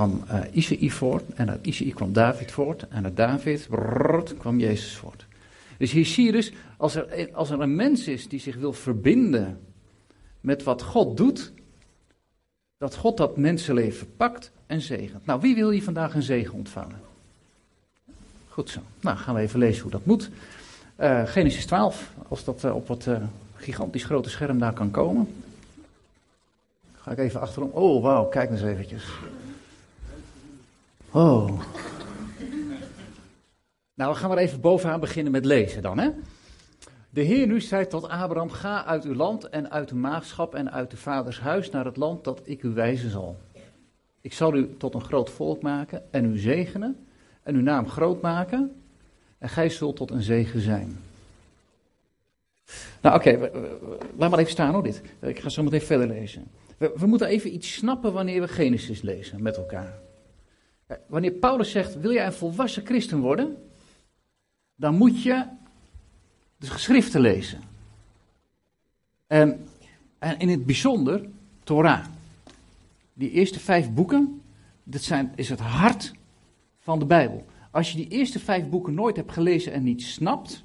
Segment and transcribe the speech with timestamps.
[0.00, 3.68] kwam uh, Isaïe voort en uit Isaïe kwam David voort en uit David
[4.38, 5.26] kwam Jezus voort.
[5.78, 8.72] Dus hier zie je dus, als er, als er een mens is die zich wil
[8.72, 9.60] verbinden
[10.40, 11.52] met wat God doet,
[12.78, 15.26] dat God dat mensenleven pakt en zegent.
[15.26, 17.00] Nou, wie wil hier vandaag een zegen ontvangen?
[18.48, 18.80] Goed zo.
[19.00, 20.30] Nou, gaan we even lezen hoe dat moet.
[21.00, 23.08] Uh, Genesis 12, als dat uh, op wat
[23.54, 25.28] gigantisch grote scherm daar kan komen.
[26.94, 27.70] Ga ik even achterom.
[27.70, 29.04] Oh, wauw, kijk eens eventjes.
[31.12, 31.60] Oh.
[33.94, 36.10] Nou, we gaan maar even bovenaan beginnen met lezen dan, hè.
[37.10, 40.72] De Heer nu zei tot Abraham, ga uit uw land en uit de maagschap en
[40.72, 43.36] uit de vaders huis naar het land dat ik u wijzen zal.
[44.20, 47.06] Ik zal u tot een groot volk maken en u zegenen
[47.42, 48.82] en uw naam groot maken
[49.38, 50.98] en gij zult tot een zegen zijn.
[53.00, 53.50] Nou oké,
[54.16, 55.02] laat maar even staan hoor dit.
[55.20, 56.50] Ik ga zo meteen verder lezen.
[56.76, 59.98] We, moeten even iets snappen wanneer we Genesis lezen met elkaar.
[61.06, 63.56] Wanneer Paulus zegt, wil jij een volwassen christen worden?
[64.74, 65.44] Dan moet je
[66.56, 67.60] de geschriften lezen.
[69.26, 69.68] En,
[70.18, 71.28] en in het bijzonder
[71.64, 72.04] Torah.
[73.12, 74.42] Die eerste vijf boeken,
[74.82, 76.12] dat zijn, is het hart
[76.78, 77.44] van de Bijbel.
[77.70, 80.64] Als je die eerste vijf boeken nooit hebt gelezen en niet snapt,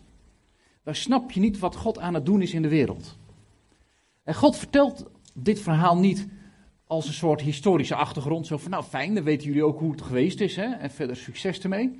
[0.83, 3.17] dan snap je niet wat God aan het doen is in de wereld.
[4.23, 6.27] En God vertelt dit verhaal niet
[6.95, 8.47] als een soort historische achtergrond.
[8.47, 10.55] Zo van, nou fijn, dan weten jullie ook hoe het geweest is.
[10.55, 10.65] Hè?
[10.65, 11.99] En verder succes ermee.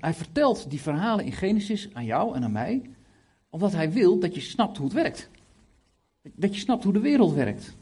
[0.00, 2.82] Hij, vertelt die verhalen in Genesis aan jou en aan mij.
[3.50, 5.30] Omdat hij wil dat je snapt hoe het werkt.
[6.22, 7.76] Dat je snapt hoe de wereld werkt.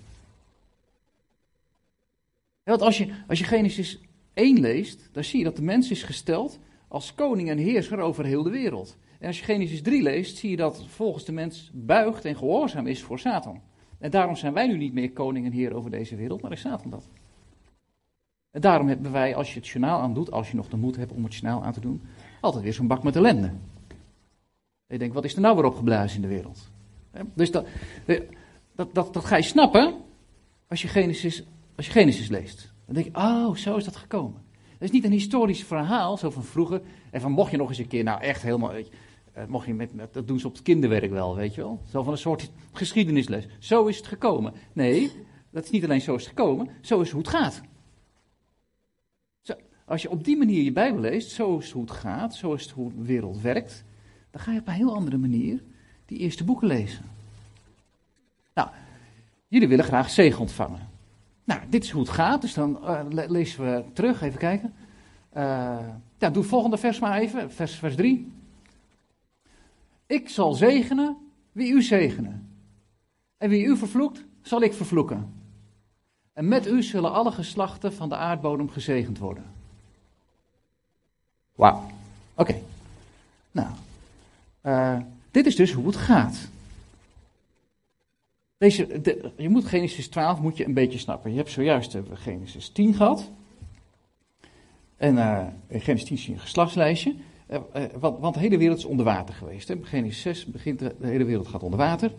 [2.63, 3.99] Want als je, als je Genesis
[4.35, 8.25] 1 leest, dan zie je dat de mens is gesteld als koning en heerser over
[8.25, 8.97] heel de wereld.
[9.19, 12.87] En als je Genesis 3 leest, zie je dat volgens de mens buigt en gehoorzaam
[12.87, 13.61] is voor Satan.
[13.99, 16.61] En daarom zijn wij nu niet meer koning en heer over deze wereld, maar is
[16.61, 17.09] Satan dat.
[18.51, 21.13] En daarom hebben wij, als je het journaal aandoet, als je nog de moed hebt
[21.13, 22.03] om het journaal aan te doen,
[22.41, 23.47] altijd weer zo'n bak met ellende.
[23.47, 23.57] En
[24.87, 26.71] je denkt, wat is er nou weer opgeblazen in de wereld?
[27.35, 27.67] Dus dat,
[28.75, 29.95] dat, dat, dat ga je snappen
[30.69, 31.45] als je, Genesis,
[31.77, 32.73] als je Genesis leest.
[32.87, 34.43] Dan denk je, oh, zo is dat gekomen.
[34.73, 36.83] Dat is niet een historisch verhaal, zo van vroeger.
[37.11, 38.73] En van mocht je nog eens een keer, nou echt helemaal,
[39.49, 41.81] mocht je met, dat doen ze op het kinderwerk wel, weet je wel.
[41.91, 43.47] Zo van een soort geschiedenisles.
[43.59, 44.53] Zo is het gekomen.
[44.73, 45.13] Nee,
[45.51, 47.61] dat is niet alleen zo is het gekomen, zo is hoe het gaat.
[49.43, 52.55] Zo, als je op die manier je Bijbel leest, zo is hoe het gaat, zo
[52.55, 53.85] is het hoe de wereld werkt,
[54.31, 55.63] dan ga je op een heel andere manier
[56.07, 57.05] die eerste boeken lezen.
[58.55, 58.69] Nou,
[59.49, 60.89] jullie willen graag zegen ontvangen.
[61.45, 64.75] Nou, dit is hoe het gaat, dus dan uh, lezen we terug, even kijken.
[66.19, 68.33] Ja, doe het volgende vers maar even, vers, vers 3.
[70.07, 71.17] Ik zal zegenen
[71.53, 72.49] wie u zegenen.
[73.37, 75.33] En wie u vervloekt, zal ik vervloeken.
[76.33, 79.45] En met u zullen alle geslachten van de aardbodem gezegend worden.
[81.55, 81.91] Wauw.
[82.35, 82.61] Oké.
[83.51, 83.69] Nou,
[84.63, 84.99] uh,
[85.31, 86.49] dit is dus hoe het gaat.
[88.57, 91.31] Deze, de, je moet Genesis 12 moet je een beetje snappen.
[91.31, 93.31] Je hebt zojuist Genesis 10 gehad.
[94.97, 97.15] En uh, in Genesis 10 zie je een geslachtslijstje.
[97.51, 99.69] Uh, uh, want, want, de hele wereld is onder water geweest.
[99.69, 99.77] Hè.
[99.83, 102.13] Genesis 6 begint de, hele wereld gaat onder water.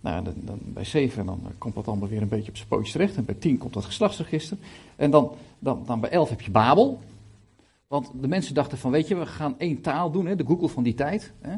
[0.00, 3.16] Nou, dan, bij 7 dan komt dat allemaal weer een beetje op zijn pootjes terecht.
[3.16, 4.56] En bij 10 komt dat geslachtsregister.
[4.96, 7.00] En dan, dan, dan bij 11 heb je Babel.
[7.86, 10.68] Want de mensen dachten van, weet je, we gaan één taal doen, hè, de Google
[10.68, 11.32] van die tijd.
[11.40, 11.56] Hè.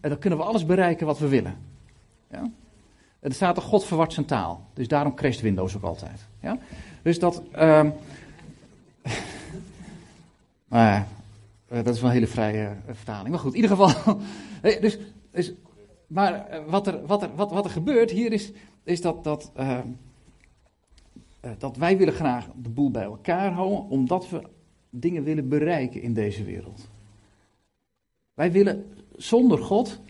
[0.00, 1.56] en dan kunnen we alles bereiken wat we willen.
[2.30, 2.50] Ja?
[3.20, 4.64] Er staat er God verwart zijn taal.
[4.74, 6.26] Dus daarom crasht Windows ook altijd.
[6.40, 6.58] Ja?
[7.02, 7.42] Dus dat.
[7.58, 7.92] Um,
[11.74, 13.28] nou dat is wel een hele vrije uh, vertaling.
[13.28, 14.18] Maar goed, in ieder geval.
[14.80, 14.98] dus,
[15.30, 15.52] dus,
[16.06, 18.52] maar wat, er, wat, er, wat, wat er gebeurt hier is,
[18.82, 19.80] is dat, dat, uh,
[21.58, 24.42] dat wij willen graag de boel bij elkaar houden, omdat we
[24.90, 26.88] dingen willen bereiken in deze wereld.
[28.34, 28.84] Wij willen
[29.16, 30.00] zonder God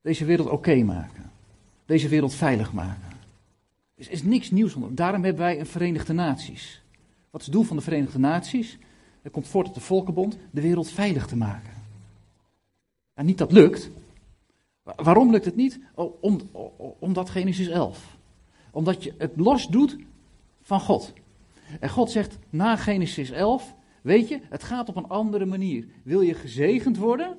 [0.00, 1.26] deze wereld oké maken
[1.86, 3.12] deze wereld veilig maken.
[3.94, 4.94] Er is niks nieuws onder.
[4.94, 6.82] Daarom hebben wij een Verenigde Naties.
[7.30, 8.78] Wat is het doel van de Verenigde Naties?
[9.26, 11.72] Het komt voort uit de Volkenbond, de wereld veilig te maken.
[13.14, 13.90] En niet dat lukt.
[14.82, 15.80] Waarom lukt het niet?
[16.20, 16.40] Om,
[16.98, 18.16] omdat Genesis 11.
[18.70, 19.96] Omdat je het los doet
[20.62, 21.12] van God.
[21.80, 25.86] En God zegt na Genesis 11, weet je, het gaat op een andere manier.
[26.02, 27.38] Wil je gezegend worden?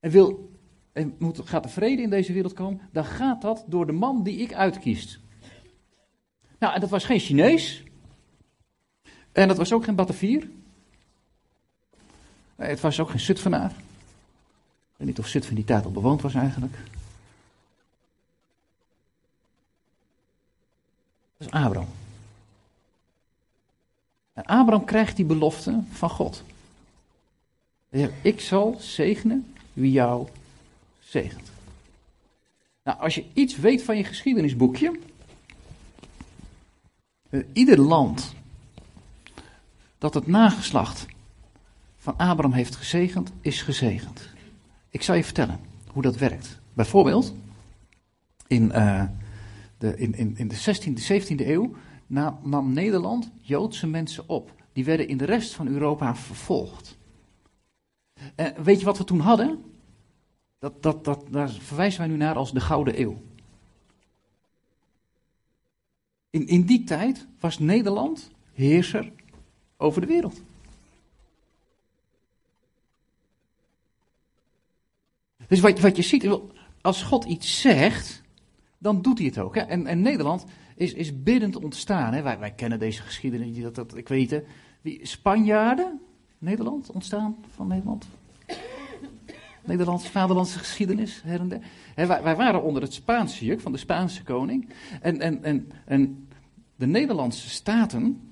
[0.00, 0.50] En wil
[0.92, 4.22] en moet, gaat er vrede in deze wereld komen, dan gaat dat door de man
[4.22, 5.20] die ik uitkies.
[6.58, 7.84] Nou, en dat was geen Chinees.
[9.32, 10.50] En dat was ook geen Batavier.
[12.56, 13.70] Het was ook geen Zutphenaar.
[13.70, 16.74] Ik weet niet of Zutphen die tijd al bewoond was eigenlijk.
[21.36, 21.88] Dat is Abraham.
[24.32, 26.44] En Abraham krijgt die belofte van God.
[28.22, 30.28] Ik zal zegenen wie jou
[30.98, 31.50] zegent.
[32.82, 34.98] Nou, als je iets weet van je geschiedenisboekje.
[37.30, 38.34] Eh, ieder land
[40.00, 41.06] dat het nageslacht
[41.96, 44.28] van Abraham heeft gezegend, is gezegend.
[44.88, 46.60] Ik zal je vertellen hoe dat werkt.
[46.72, 47.34] Bijvoorbeeld,
[48.46, 49.04] in, uh,
[49.78, 51.74] de, in, in, in de 16e, 17e eeuw
[52.42, 54.52] nam Nederland Joodse mensen op.
[54.72, 56.98] Die werden in de rest van Europa vervolgd.
[58.34, 59.64] En weet je wat we toen hadden?
[60.58, 63.22] Dat, dat, dat, daar verwijzen wij nu naar als de Gouden Eeuw.
[66.30, 69.12] In, in die tijd was Nederland heerser
[69.80, 70.42] over de wereld.
[75.48, 76.38] Dus wat, wat je ziet,
[76.80, 78.22] als God iets zegt,
[78.78, 79.54] dan doet hij het ook.
[79.54, 79.60] Hè?
[79.60, 80.44] En, en Nederland
[80.76, 82.14] is, is biddend ontstaan.
[82.14, 82.22] Hè?
[82.22, 84.42] Wij, wij kennen deze geschiedenis, dat, dat, ik weet
[84.80, 86.00] Wie, Spanjaarden,
[86.38, 88.08] Nederland, ontstaan van Nederland.
[89.64, 91.60] Nederlandse, vaderlandse geschiedenis, her der.
[91.94, 94.68] wij, wij, waren onder het Spaanse juk van de Spaanse koning.
[95.00, 96.28] En, en, en, en
[96.76, 98.29] de Nederlandse staten,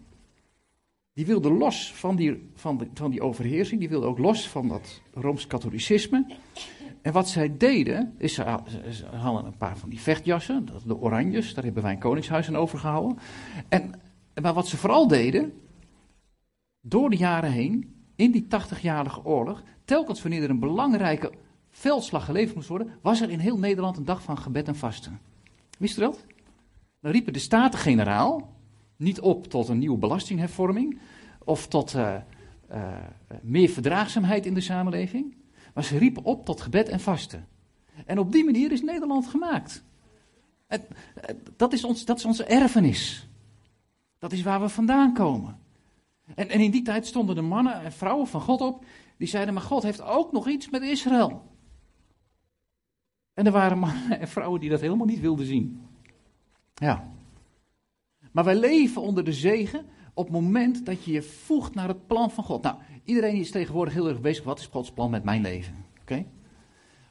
[1.18, 5.00] die wilden los van die, van, van die overheersing, die wilden ook los van dat
[5.12, 6.26] Rooms-Katholicisme.
[7.02, 8.42] En wat zij deden, is ze,
[9.12, 13.18] hadden een paar van die vechtjassen, de oranjes, daar hebben wij een koningshuis aan overgehouden.
[13.68, 14.00] En,
[14.42, 15.52] maar wat ze vooral deden,
[16.80, 21.32] door de jaren heen, in die 80-jarige oorlog, telkens wanneer er een belangrijke
[21.70, 25.20] veldslag geleverd moest worden, was er in heel Nederland een dag van gebed en vasten.
[25.78, 26.24] Wist u dat?
[27.00, 28.56] Dan riepen de Staten-Generaal
[28.98, 30.98] niet op tot een nieuwe belastinghervorming
[31.44, 32.16] of tot uh,
[32.70, 32.94] uh,
[33.42, 35.36] meer verdraagzaamheid in de samenleving.
[35.74, 37.46] Maar ze riepen op tot gebed en vasten.
[38.06, 39.84] En op die manier is Nederland gemaakt.
[41.56, 43.28] dat, is ons, dat is onze erfenis.
[44.18, 45.58] Dat is waar we vandaan komen.
[46.34, 48.84] En, en in die tijd stonden de mannen en vrouwen van God op.
[49.16, 51.42] Die zeiden, maar God heeft ook nog iets met Israël.
[53.34, 55.86] En er waren mannen en vrouwen die dat helemaal niet wilden zien.
[56.74, 57.08] Ja.
[58.32, 62.06] Maar wij leven onder de zegen op het moment dat je je voegt naar het
[62.06, 62.62] plan van God.
[62.62, 65.74] Nou, iedereen is tegenwoordig heel erg bezig, wat is Gods plan met mijn leven?
[66.00, 66.24] Oké?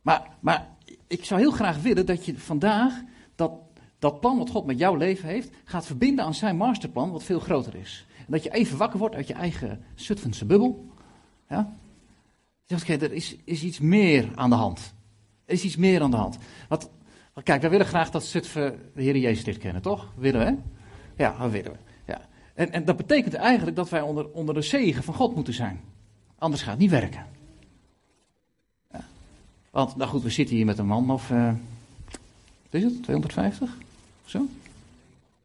[0.02, 0.76] Maar, maar
[1.08, 3.02] ik zou heel graag willen dat je vandaag
[3.36, 3.52] dat,
[4.00, 7.40] dat plan wat God met jouw leven heeft, gaat verbinden aan zijn masterplan, wat veel
[7.40, 8.06] groter is.
[8.18, 10.92] En dat je even wakker wordt uit je eigen Zutphense bubbel.
[11.50, 11.78] Ja?
[12.66, 14.94] Zegt, oké, er is, is iets meer aan de hand.
[15.46, 16.38] Er is iets meer aan de hand.
[16.70, 16.90] Wat,
[17.44, 20.14] kijk, wij willen graag dat Zutphen de Heer Jezus dit kennen, toch?
[20.16, 20.77] Willen we?
[21.18, 21.78] Ja, dat willen we.
[22.58, 25.80] En, en dat betekent eigenlijk dat wij onder, onder de zegen van God moeten zijn.
[26.38, 27.26] Anders gaat het niet werken.
[28.92, 29.06] Ja.
[29.72, 31.30] Want, nou goed, we zitten hier met een man of.
[31.30, 31.52] Uh,
[32.64, 33.04] wat is het?
[33.04, 33.78] 250?
[34.24, 34.48] Of zo?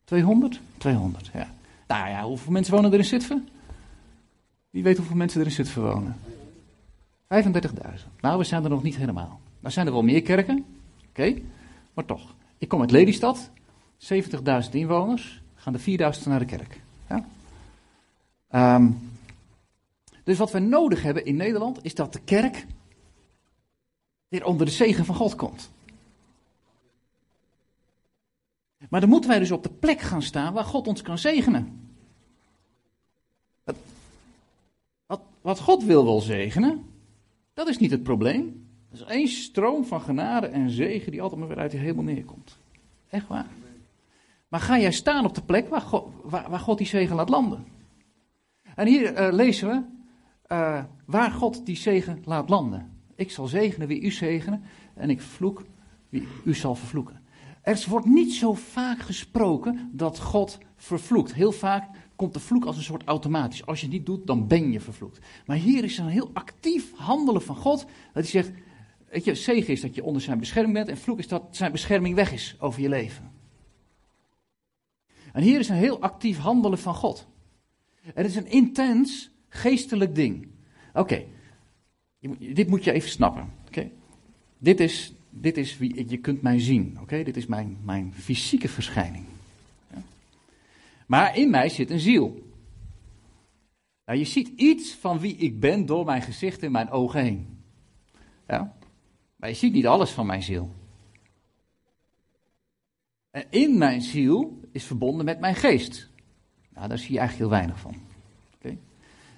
[0.04, 0.60] 200?
[0.76, 1.50] 200, ja.
[1.86, 3.48] Nou ja, hoeveel mensen wonen er in Zutphen?
[4.70, 6.16] Wie weet hoeveel mensen er in Zutphen wonen?
[6.22, 7.40] 35.000.
[8.20, 9.40] Nou, we zijn er nog niet helemaal.
[9.60, 10.64] Nou zijn er wel meer kerken,
[11.08, 11.34] oké,
[11.94, 12.34] maar toch.
[12.58, 13.50] Ik kom uit Lelystad,
[13.98, 16.80] 70.000 inwoners, gaan er 4.000 naar de kerk.
[17.08, 17.26] Ja?
[18.76, 19.10] Um,
[20.24, 22.66] dus wat we nodig hebben in Nederland is dat de kerk
[24.28, 25.70] weer onder de zegen van God komt.
[28.88, 31.90] Maar dan moeten wij dus op de plek gaan staan waar God ons kan zegenen.
[35.06, 36.84] Wat, wat God wil wel zegenen,
[37.54, 38.66] dat is niet het probleem.
[38.90, 42.02] Dat is één stroom van genade en zegen die altijd maar weer uit de hemel
[42.02, 42.56] neerkomt.
[43.08, 43.46] Echt waar.
[44.52, 47.28] Maar ga jij staan op de plek waar God, waar, waar God die zegen laat
[47.28, 47.66] landen?
[48.74, 49.82] En hier uh, lezen we
[50.54, 52.90] uh, waar God die zegen laat landen.
[53.16, 54.62] Ik zal zegenen wie u zegenen
[54.94, 55.64] en ik vloek
[56.08, 57.20] wie u zal vervloeken.
[57.62, 61.34] Er wordt niet zo vaak gesproken dat God vervloekt.
[61.34, 63.66] Heel vaak komt de vloek als een soort automatisch.
[63.66, 65.18] Als je het niet doet, dan ben je vervloekt.
[65.46, 67.78] Maar hier is een heel actief handelen van God.
[67.78, 68.50] Dat hij zegt,
[69.10, 71.72] weet je, zegen is dat je onder zijn bescherming bent en vloek is dat zijn
[71.72, 73.31] bescherming weg is over je leven.
[75.32, 77.26] En hier is een heel actief handelen van God.
[78.00, 80.48] Het is een intens geestelijk ding.
[80.94, 81.24] Oké,
[82.38, 83.52] dit moet je even snappen.
[83.66, 83.90] Oké,
[84.58, 86.98] Dit, is, dit is wie je kunt mij zien.
[87.00, 89.24] Oké, Dit is mijn, mijn fysieke verschijning.
[89.94, 90.02] Ja?
[91.06, 92.50] Maar in mij zit een ziel.
[94.04, 97.62] Nou, je ziet iets van wie ik ben door mijn gezicht en mijn ogen heen.
[98.48, 98.76] Ja?
[99.36, 100.70] Maar je ziet niet alles van mijn ziel.
[103.30, 106.08] En in mijn ziel is verbonden met mijn geest.
[106.74, 107.94] Nou, daar zie je eigenlijk heel weinig van.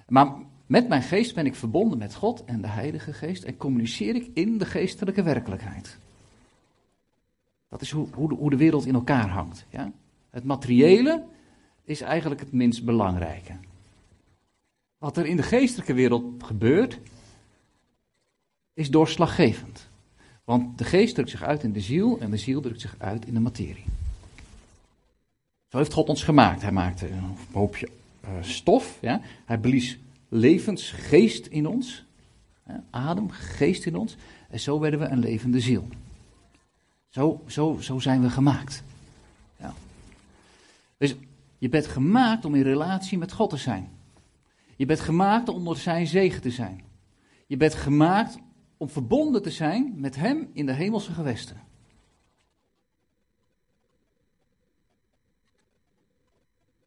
[0.07, 4.15] Maar met mijn geest ben ik verbonden met God en de Heilige Geest en communiceer
[4.15, 5.97] ik in de geestelijke werkelijkheid.
[7.69, 9.65] Dat is hoe, hoe, de, hoe de wereld in elkaar hangt.
[9.69, 9.91] Ja?
[10.29, 11.23] Het materiële
[11.83, 13.53] is eigenlijk het minst belangrijke.
[14.97, 16.99] Wat er in de geestelijke wereld gebeurt,
[18.73, 19.89] is doorslaggevend.
[20.43, 23.25] Want de geest drukt zich uit in de ziel en de ziel drukt zich uit
[23.25, 23.85] in de materie.
[25.75, 26.61] Zo heeft God ons gemaakt.
[26.61, 27.89] Hij maakte een hoopje
[28.23, 28.97] uh, stof.
[29.01, 29.21] Ja?
[29.45, 32.05] Hij blies levensgeest in ons.
[32.67, 32.83] Ja?
[32.89, 34.15] Adem, geest in ons.
[34.49, 35.87] En zo werden we een levende ziel.
[37.09, 38.83] Zo, zo, zo zijn we gemaakt.
[39.59, 39.73] Ja.
[40.97, 41.15] Dus
[41.57, 43.89] je bent gemaakt om in relatie met God te zijn.
[44.75, 46.81] Je bent gemaakt om onder zijn zegen te zijn.
[47.47, 48.37] Je bent gemaakt
[48.77, 51.57] om verbonden te zijn met hem in de hemelse gewesten.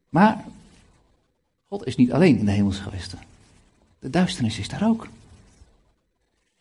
[0.09, 0.45] Maar
[1.67, 3.19] God is niet alleen in de hemelse gewesten.
[3.99, 5.07] De duisternis is daar ook.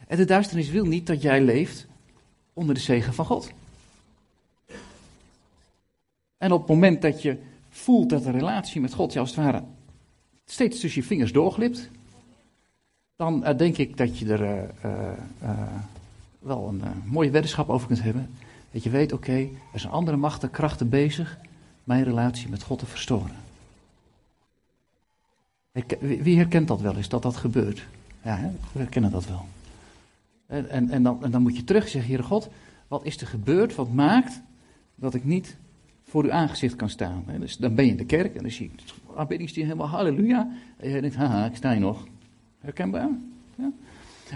[0.07, 1.87] En de duisternis wil niet dat jij leeft
[2.52, 3.50] onder de zegen van God.
[6.38, 7.38] En op het moment dat je
[7.71, 9.62] voelt dat de relatie met God, als het ware,
[10.45, 11.90] steeds tussen je vingers doorglipt,
[13.17, 15.12] dan uh, denk ik dat je er uh,
[15.43, 15.62] uh,
[16.38, 18.31] wel een mooie weddenschap over kunt hebben.
[18.71, 21.38] Dat je weet, oké, er zijn andere machten, krachten bezig
[21.88, 23.37] mijn relatie met God te verstoren.
[26.00, 27.87] Wie herkent dat wel eens, dat dat gebeurt?
[28.23, 29.47] Ja, we herkennen dat wel.
[30.47, 32.49] En, en, en, dan, en dan moet je terug zeggen, Heere God,
[32.88, 34.40] wat is er gebeurd, wat maakt
[34.95, 35.57] dat ik niet
[36.04, 37.25] voor uw aangezicht kan staan?
[37.38, 40.50] Dus dan ben je in de kerk en dan zie je aanbiddingsteam helemaal halleluja.
[40.76, 42.07] En je denkt, haha, ik sta hier nog.
[42.61, 43.09] Herkenbaar?
[43.54, 43.71] Ja?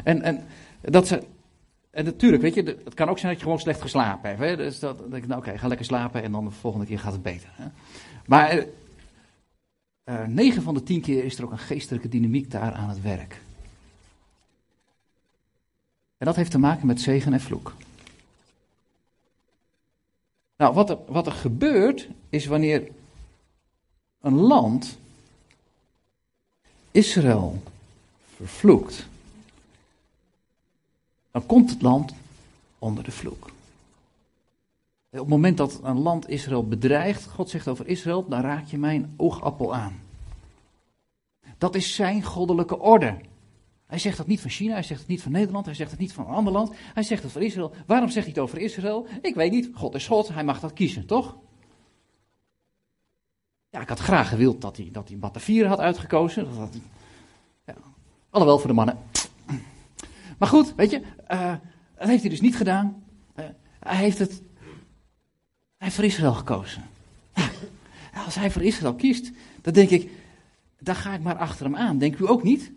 [0.05, 0.45] En, en
[0.81, 1.23] dat ze...
[1.93, 4.41] En natuurlijk, weet je, het kan ook zijn dat je gewoon slecht geslapen hebt.
[4.41, 4.57] Hè?
[4.57, 6.99] Dus dat, dan denk ik, nou oké, ga lekker slapen en dan de volgende keer
[6.99, 7.49] gaat het beter.
[7.53, 7.65] Hè?
[8.27, 8.65] Maar
[10.05, 13.03] uh, 9 van de 10 keer is er ook een geestelijke dynamiek daar aan het
[13.03, 13.41] werk.
[16.19, 17.75] En dat heeft te maken met zegen en vloek.
[20.57, 22.89] Nou, wat er, wat er gebeurt is wanneer
[24.21, 24.99] een land
[26.91, 27.63] Israël
[28.37, 29.07] vervloekt,
[31.33, 32.15] dan komt het land
[32.79, 33.51] onder de vloek.
[35.11, 38.79] Op het moment dat een land Israël bedreigt, God zegt over Israël, dan raak je
[38.79, 40.01] mijn oogappel aan.
[41.59, 43.17] Dat is zijn goddelijke orde.
[43.87, 46.01] Hij zegt dat niet van China, hij zegt het niet van Nederland, hij zegt het
[46.01, 46.73] niet van een ander land.
[46.95, 47.73] Hij zegt het voor Israël.
[47.87, 49.07] Waarom zegt hij het over Israël?
[49.23, 49.71] Ik weet niet.
[49.75, 51.37] God is God, hij mag dat kiezen, toch?
[53.71, 56.45] Ja, ik had graag gewild dat hij, dat Batavieren had uitgekozen.
[56.45, 56.81] Dat, dat,
[57.67, 57.75] ja.
[58.31, 58.99] Alhoewel voor de mannen.
[60.39, 61.55] Maar goed, weet je, uh,
[61.99, 63.05] dat heeft hij dus niet gedaan.
[63.37, 63.45] Uh,
[63.81, 64.31] hij heeft het.
[64.31, 66.83] Hij heeft voor Israël gekozen.
[68.25, 70.11] Als hij voor Israël kiest, dan denk ik,
[70.79, 71.99] dan ga ik maar achter hem aan.
[71.99, 72.73] Denkt u ook niet?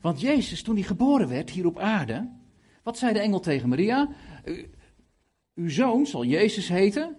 [0.00, 2.28] Want Jezus, toen hij geboren werd hier op aarde,
[2.82, 4.08] wat zei de engel tegen Maria?
[5.54, 7.16] Uw zoon zal Jezus heten.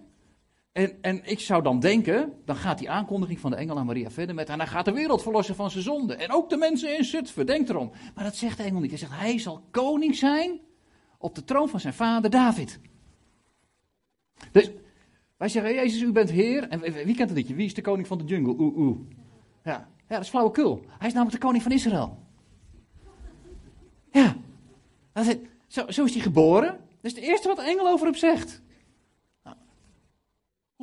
[0.72, 4.10] En, en ik zou dan denken, dan gaat die aankondiging van de engel aan Maria
[4.10, 6.14] verder met, en hij gaat de wereld verlossen van zijn zonde.
[6.14, 7.90] En ook de mensen in Zutphen, denk erom.
[8.14, 8.90] Maar dat zegt de engel niet.
[8.90, 10.60] Hij zegt, hij zal koning zijn
[11.18, 12.80] op de troon van zijn vader David.
[14.52, 14.70] Dus
[15.36, 16.68] wij zeggen, Jezus, u bent heer.
[16.68, 17.54] En wie kent het liedje?
[17.54, 18.54] Wie is de koning van de jungle?
[18.58, 18.98] Oeh, oeh.
[19.64, 20.84] Ja, dat is flauwekul.
[20.98, 22.18] Hij is namelijk de koning van Israël.
[24.10, 24.36] Ja.
[25.14, 25.36] Is,
[25.66, 26.68] zo, zo, is hij geboren.
[26.68, 28.62] Dat is het eerste wat de engel over hem zegt.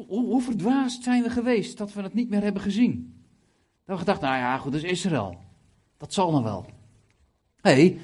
[0.06, 3.24] Hoe, verdwaasd zijn we geweest dat we het niet meer hebben gezien?
[3.86, 5.38] Dat we gedacht, nou ja, goed, dat is Israël.
[5.98, 6.66] Dat zal nog wel.
[7.62, 8.00] Nee,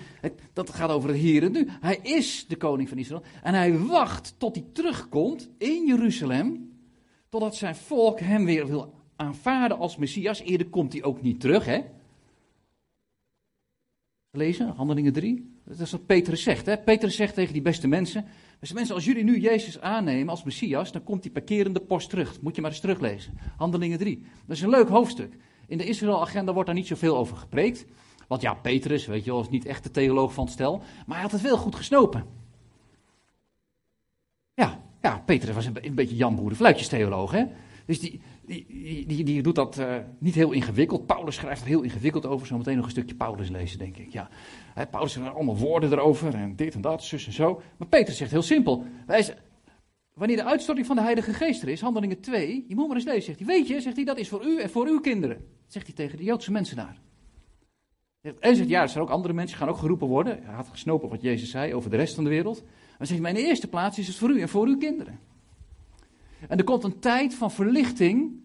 [0.54, 1.68] dat gaat over het hier en nu.
[1.70, 3.24] Hij is de koning van Israël.
[3.44, 6.72] En hij wacht tot hij terugkomt in Jeruzalem.
[7.30, 10.40] Totdat zijn volk hem weer wil aanvaarden als Messias.
[10.40, 11.82] Eerder komt hij ook niet terug, hè?
[14.32, 15.60] Lezen, Handelingen 3.
[15.66, 16.66] Dat is wat Petrus zegt.
[16.66, 16.78] Hè?
[16.78, 18.26] Petrus zegt tegen die beste mensen:
[18.64, 22.42] Beste mensen, als jullie nu Jezus aannemen als Messias, dan komt die parkerende post terug.
[22.42, 23.38] Moet je maar eens teruglezen.
[23.58, 24.24] Handelingen 3.
[24.46, 25.38] Dat is een leuk hoofdstuk.
[25.68, 27.86] In de Israël-agenda wordt daar niet zoveel over gepreekt.
[28.28, 30.78] Want ja, Petrus, weet je wel, is niet echt de theoloog van het stel.
[30.78, 32.26] Maar hij had het wel goed gesnopen.
[34.54, 37.46] Ja, ja Petrus was een, een beetje Jan Boer theoloog, hè.
[37.86, 41.06] Dus die, die, die, die doet dat uh, niet heel ingewikkeld.
[41.06, 42.48] Paulus schrijft er heel ingewikkeld over.
[42.48, 44.14] Zometeen nog een stukje Paulus lezen, denk ik.
[44.14, 44.30] Ja.
[44.74, 47.62] He, Paulus schrijft allemaal woorden erover en dit en dat, zus en zo.
[47.78, 48.86] Maar Peter zegt heel simpel.
[50.14, 53.06] Wanneer de uitstorting van de Heilige Geest er is, handelingen 2, je moet maar eens
[53.06, 53.48] lezen, zegt hij.
[53.48, 55.48] Weet je, zegt hij, dat is voor u en voor uw kinderen.
[55.68, 56.98] Zegt hij tegen de Joodse mensen daar.
[58.40, 60.44] En zegt, ja, er zijn ook andere mensen, gaan ook geroepen worden.
[60.44, 62.64] Hij had gesnopen wat Jezus zei over de rest van de wereld.
[62.98, 65.20] Maar zegt, maar in de eerste plaats is het voor u en voor uw kinderen.
[66.48, 68.42] En er komt een tijd van verlichting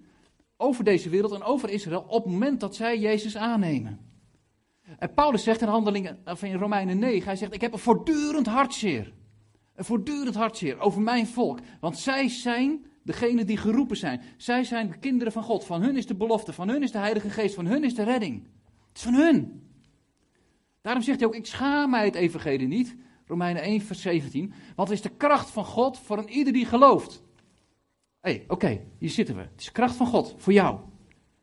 [0.56, 4.07] over deze wereld en over Israël op het moment dat zij Jezus aannemen.
[5.14, 9.12] Paulus zegt in handelingen, of in Romeinen 9, hij zegt, ik heb een voortdurend hartzeer.
[9.74, 11.58] Een voortdurend hartzeer over mijn volk.
[11.80, 14.20] Want zij zijn Degenen die geroepen zijn.
[14.36, 15.64] Zij zijn de kinderen van God.
[15.64, 16.52] Van hun is de belofte.
[16.52, 17.54] Van hun is de Heilige Geest.
[17.54, 18.42] Van hun is de redding.
[18.88, 19.62] Het is van hun.
[20.80, 22.96] Daarom zegt hij ook: Ik schaam mij het evangelie niet.
[23.26, 24.52] Romeinen 1, vers 17.
[24.74, 27.22] Want het is de kracht van God voor een ieder die gelooft.
[28.20, 29.40] Hé, hey, oké, hier zitten we.
[29.40, 30.78] Het is kracht van God voor jou.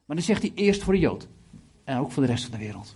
[0.05, 1.27] Maar dan zegt hij eerst voor de Jood.
[1.83, 2.95] En ook voor de rest van de wereld.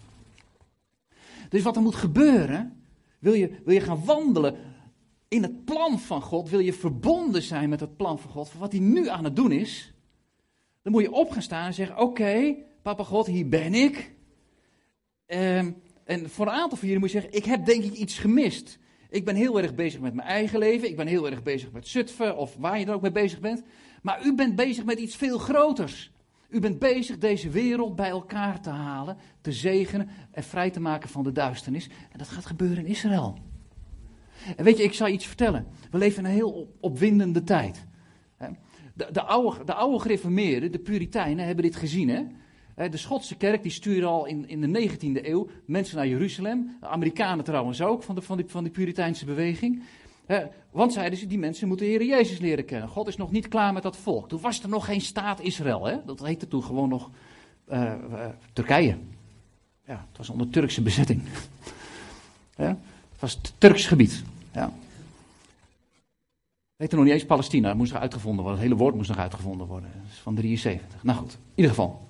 [1.50, 2.84] Dus wat er moet gebeuren.
[3.20, 4.56] Wil je, wil je gaan wandelen
[5.28, 8.60] in het plan van God, wil je verbonden zijn met het plan van God, voor
[8.60, 9.94] wat hij nu aan het doen is,
[10.82, 14.16] dan moet je op gaan staan en zeggen: Oké, papa God, hier ben ik.
[15.28, 18.18] Um, en voor een aantal van jullie moet je zeggen: Ik heb denk ik iets
[18.18, 18.80] gemist.
[19.10, 20.90] Ik ben heel erg bezig met mijn eigen leven.
[20.90, 23.64] Ik ben heel erg bezig met Zutphen of waar je dan ook mee bezig bent.
[24.02, 26.12] Maar u bent bezig met iets veel groters.
[26.50, 31.10] U bent bezig deze wereld bij elkaar te halen, te zegenen en vrij te maken
[31.10, 31.90] van de duisternis.
[32.12, 33.38] En dat gaat gebeuren in Israël.
[34.56, 35.68] En weet je, ik zal je iets vertellen.
[35.92, 37.88] We leven in een heel opwindende tijd.
[38.94, 42.10] De, de, oude, de oude gereformeerden, de Puritijnen, hebben dit gezien.
[42.10, 42.90] Hè?
[42.90, 46.78] De Schotse kerk die stuurde al in, in de 19e eeuw mensen naar Jeruzalem.
[46.80, 49.84] De Amerikanen trouwens ook, van de, van, die, van die Puriteinse beweging.
[50.72, 52.90] Want zeiden ze, die mensen moeten de Heer Jezus leren kennen.
[52.90, 54.30] God is nog niet klaar met dat volk.
[54.30, 55.86] Toen was er nog geen staat Israël.
[55.86, 55.98] Hè?
[56.06, 57.10] Dat heette toen gewoon nog
[57.72, 58.98] uh, uh, Turkije.
[59.86, 61.22] Ja, het was onder Turkse bezetting.
[62.56, 62.78] ja?
[63.12, 64.24] Het was Turks gebied.
[64.54, 64.74] Ja.
[66.76, 68.62] Weet nog niet eens Palestina, dat moest nog uitgevonden worden.
[68.62, 69.92] Het hele woord moest nog uitgevonden worden.
[69.96, 71.04] Dat is van 73.
[71.04, 72.08] Nou goed, in ieder geval.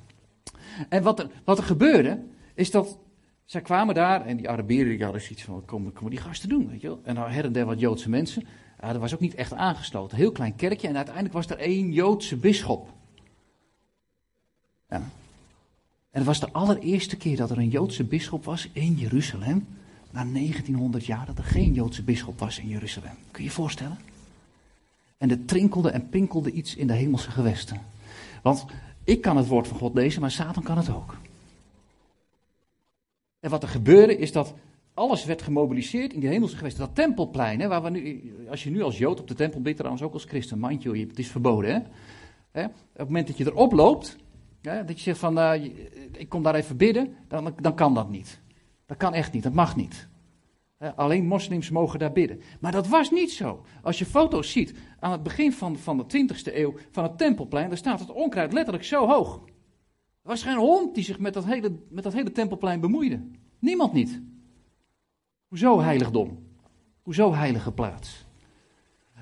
[0.90, 2.24] En wat er, wat er gebeurde,
[2.54, 2.98] is dat
[3.50, 6.50] zij kwamen daar en die Arabieren die hadden zoiets van, wat komen, komen die gasten
[6.50, 7.00] doen, weet je wel.
[7.04, 8.48] En dan her en der wat Joodse mensen.
[8.82, 10.18] Ja, dat was ook niet echt aangesloten.
[10.18, 12.94] Heel klein kerkje en uiteindelijk was er één Joodse bisschop.
[14.90, 14.96] Ja.
[14.96, 15.02] En
[16.10, 19.68] het was de allereerste keer dat er een Joodse bisschop was in Jeruzalem
[20.12, 23.16] na 1900 jaar dat er geen Joodse bisschop was in Jeruzalem.
[23.32, 23.98] Kun je je voorstellen?
[25.18, 27.82] En er trinkelde en pinkelde iets in de hemelse gewesten.
[28.42, 28.66] Want
[29.04, 31.18] ik kan het woord van God lezen, maar Satan kan het ook.
[33.40, 34.54] En wat er gebeurde is dat
[34.94, 36.86] alles werd gemobiliseerd in die hemelse gewesten.
[36.86, 39.78] Dat tempelplein, hè, waar we nu, als je nu als Jood op de tempel bent,
[39.78, 41.74] trouwens ook als christen, mandje, het is verboden.
[41.74, 41.80] Hè?
[42.52, 42.66] Hè?
[42.66, 44.18] Op het moment dat je erop loopt,
[44.62, 45.64] dat je zegt van, uh,
[46.12, 48.42] ik kom daar even bidden, dan, dan kan dat niet.
[48.86, 50.08] Dat kan echt niet, dat mag niet.
[50.96, 52.42] Alleen moslims mogen daar bidden.
[52.60, 53.66] Maar dat was niet zo.
[53.82, 57.68] Als je foto's ziet aan het begin van, van de 20e eeuw van het tempelplein,
[57.68, 59.42] dan staat het onkruid letterlijk zo hoog.
[60.22, 63.22] Er was geen hond die zich met dat hele, met dat hele tempelplein bemoeide.
[63.60, 64.22] Niemand niet.
[65.48, 66.48] Hoezo heiligdom?
[67.02, 68.26] Hoezo heilige plaats?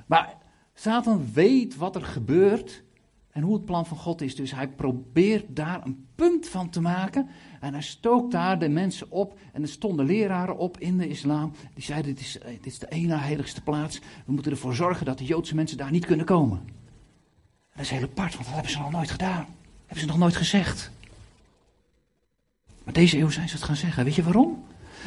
[0.07, 0.37] Maar
[0.73, 2.83] Satan weet wat er gebeurt
[3.29, 4.35] en hoe het plan van God is.
[4.35, 7.29] Dus hij probeert daar een punt van te maken.
[7.59, 9.39] En hij stookt daar de mensen op.
[9.53, 11.51] En er stonden leraren op in de islam.
[11.73, 13.99] Die zeiden: dit is, dit is de ene heiligste plaats.
[14.25, 16.61] We moeten ervoor zorgen dat de Joodse mensen daar niet kunnen komen.
[17.69, 19.45] dat is heel apart, want dat hebben ze nog nooit gedaan.
[19.87, 20.91] Hebben ze nog nooit gezegd.
[22.83, 24.03] Maar deze eeuw zijn ze het gaan zeggen.
[24.03, 24.63] Weet je waarom?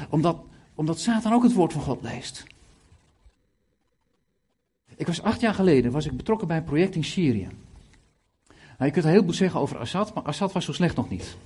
[0.08, 0.42] Omdat,
[0.74, 2.44] omdat Satan ook het woord van God leest.
[4.96, 7.48] Ik was acht jaar geleden was ik betrokken bij een project in Syrië.
[8.48, 11.36] Nou, je kunt heel veel zeggen over Assad, maar Assad was zo slecht nog niet.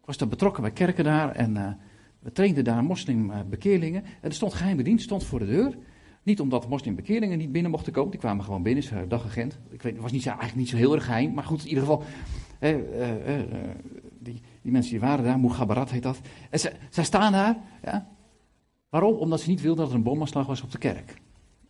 [0.00, 1.70] Ik was daar betrokken bij kerken daar en uh,
[2.18, 4.04] we trainden daar moslimbekeerlingen.
[4.04, 5.76] En er stond geheime stond voor de deur.
[6.22, 9.58] Niet omdat moslimbekeerlingen niet binnen mochten komen, die kwamen gewoon binnen, ze dagagent.
[9.70, 11.84] Ik weet, het was niet eigenlijk niet zo heel erg geheim, maar goed, in ieder
[11.84, 12.04] geval,
[12.58, 13.44] eh, eh,
[14.18, 16.20] die, die, mensen die waren daar, Mugabarat heet dat.
[16.50, 18.08] En ze, zij staan daar, ja.
[18.88, 19.14] Waarom?
[19.14, 21.14] Omdat ze niet wilden dat er een bomaanslag was op de kerk.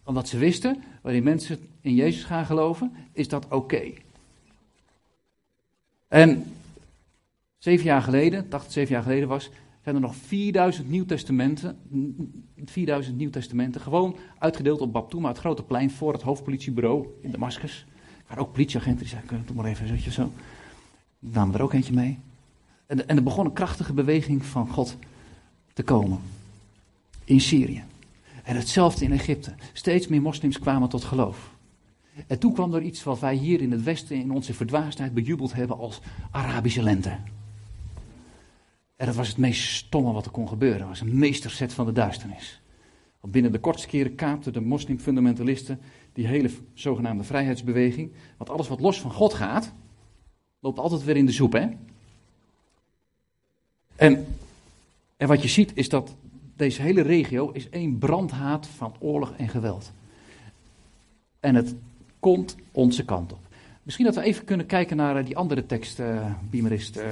[0.04, 3.92] Omdat ze wisten, wanneer mensen in Jezus gaan geloven, is dat oké.
[6.08, 6.44] En
[7.58, 9.50] zeven jaar geleden, dacht zeven jaar geleden was,
[9.82, 11.78] zijn er nog 4000 Nieuwtestamenten,
[12.64, 17.86] 4000 Nieuwtestamenten, gewoon uitgedeeld op Baptouma, het grote plein voor het hoofdpolitiebureau in Damascus.
[18.26, 20.32] Waren ook politieagenten die zeiden, doe maar even een zo.
[21.18, 22.18] Namen er ook eentje mee.
[22.86, 24.96] En, en er begon een krachtige beweging van God
[25.72, 26.20] te komen.
[27.24, 27.84] In Syrië.
[28.44, 29.54] En hetzelfde in Egypte.
[29.72, 31.56] Steeds meer moslims kwamen tot geloof.
[32.26, 35.52] En toen kwam er iets wat wij hier in het Westen in onze verdwaasdheid bejubeld
[35.52, 36.00] hebben als
[36.30, 37.16] Arabische lente.
[38.96, 40.78] En dat was het meest stomme wat er kon gebeuren.
[40.78, 42.60] Dat was een meesterzet van de duisternis.
[43.20, 45.80] Want binnen de kortste keren kaapten de moslimfundamentalisten
[46.12, 48.12] die hele zogenaamde vrijheidsbeweging.
[48.36, 49.72] Want alles wat los van God gaat,
[50.60, 51.68] loopt altijd weer in de soep, hè?
[53.96, 54.26] En,
[55.16, 56.14] en wat je ziet is dat
[56.56, 59.92] deze hele regio is één brandhaat van oorlog en geweld.
[61.40, 61.74] En het
[62.20, 63.38] komt onze kant op.
[63.82, 66.26] Misschien dat we even kunnen kijken naar eh, die andere tekst, uh,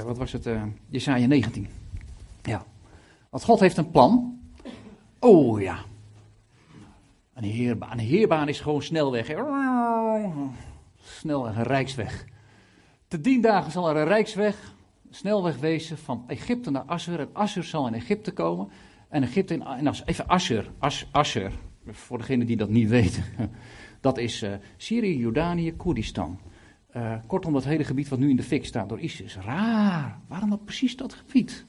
[0.04, 0.46] wat was het?
[0.46, 1.68] Uh, Jesaja 19.
[2.42, 2.64] Ja.
[3.30, 4.38] Want God heeft een plan.
[5.18, 5.78] Oh ja.
[7.35, 9.26] Een heerbaan, een heerbaan is gewoon snelweg.
[11.02, 12.24] snel een rijksweg.
[13.09, 14.75] Te dien dagen zal er een rijksweg,
[15.11, 17.21] snelweg wezen van Egypte naar Assur.
[17.21, 18.69] En Assur zal in Egypte komen.
[19.09, 21.53] En Egypte in, in even Assur, As, Assur,
[21.87, 23.25] voor degenen die dat niet weten.
[24.01, 26.38] Dat is uh, Syrië, Jordanië, Koerdistan.
[26.97, 29.37] Uh, kortom, dat hele gebied wat nu in de fik staat door ISIS.
[29.37, 31.64] Raar, waarom dat precies dat gebied?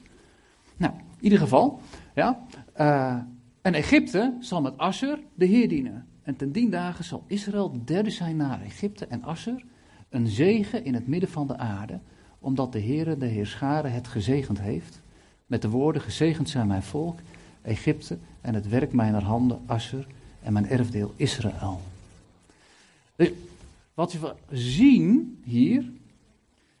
[0.76, 1.80] Nou, in ieder geval,
[2.14, 2.46] ja.
[2.76, 3.16] Uh,
[3.62, 6.06] en Egypte zal met Assur de Heer dienen.
[6.22, 9.64] En ten dien dagen zal Israël derde zijn naar Egypte en Assur.
[10.08, 11.98] Een zegen in het midden van de aarde,
[12.38, 15.00] omdat de Heere, de Heerscharen, het gezegend heeft.
[15.46, 17.18] Met de woorden, gezegend zijn mijn volk,
[17.62, 20.06] Egypte, en het werk mijner handen, Assur,
[20.42, 21.80] en mijn erfdeel Israël.
[23.16, 23.30] Dus
[23.94, 25.84] wat we zien hier,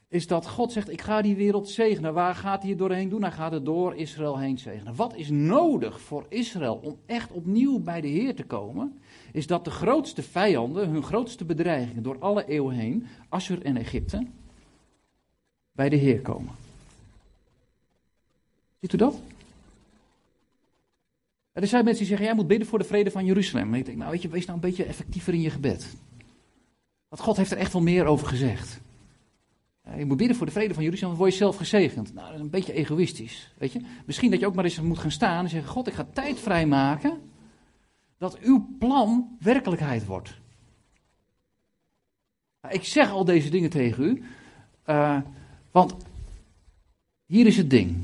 [0.08, 2.14] is dat God zegt, ik ga die wereld zegenen.
[2.14, 3.22] Waar gaat hij doorheen doen?
[3.22, 4.94] Hij gaat er door Israël heen zegenen.
[4.94, 8.98] Wat is nodig voor Israël om echt opnieuw bij de Heer te komen?
[9.38, 14.26] Is dat de grootste vijanden, hun grootste bedreigingen door alle eeuwen heen, Assur en Egypte,
[15.72, 16.54] bij de Heer komen.
[18.80, 19.20] Ziet u dat?
[21.52, 23.74] Er zijn mensen die zeggen, jij moet bidden voor de vrede van Jeruzalem.
[23.74, 25.86] Ik denk, nou weet je, wees nou een beetje effectiever in je gebed.
[27.08, 28.80] Want God heeft er echt wel meer over gezegd.
[29.96, 32.14] Je moet bidden voor de vrede van Jeruzalem, dan word je zelf gezegend.
[32.14, 33.80] Nou, dat is een beetje egoïstisch, weet je.
[34.06, 36.40] Misschien dat je ook maar eens moet gaan staan en zeggen, God, ik ga tijd
[36.40, 37.18] vrijmaken
[38.18, 40.38] dat uw plan werkelijkheid wordt.
[42.60, 44.24] Nou, ik zeg al deze dingen tegen u,
[44.86, 45.18] uh,
[45.70, 45.96] want
[47.26, 47.96] hier is het ding.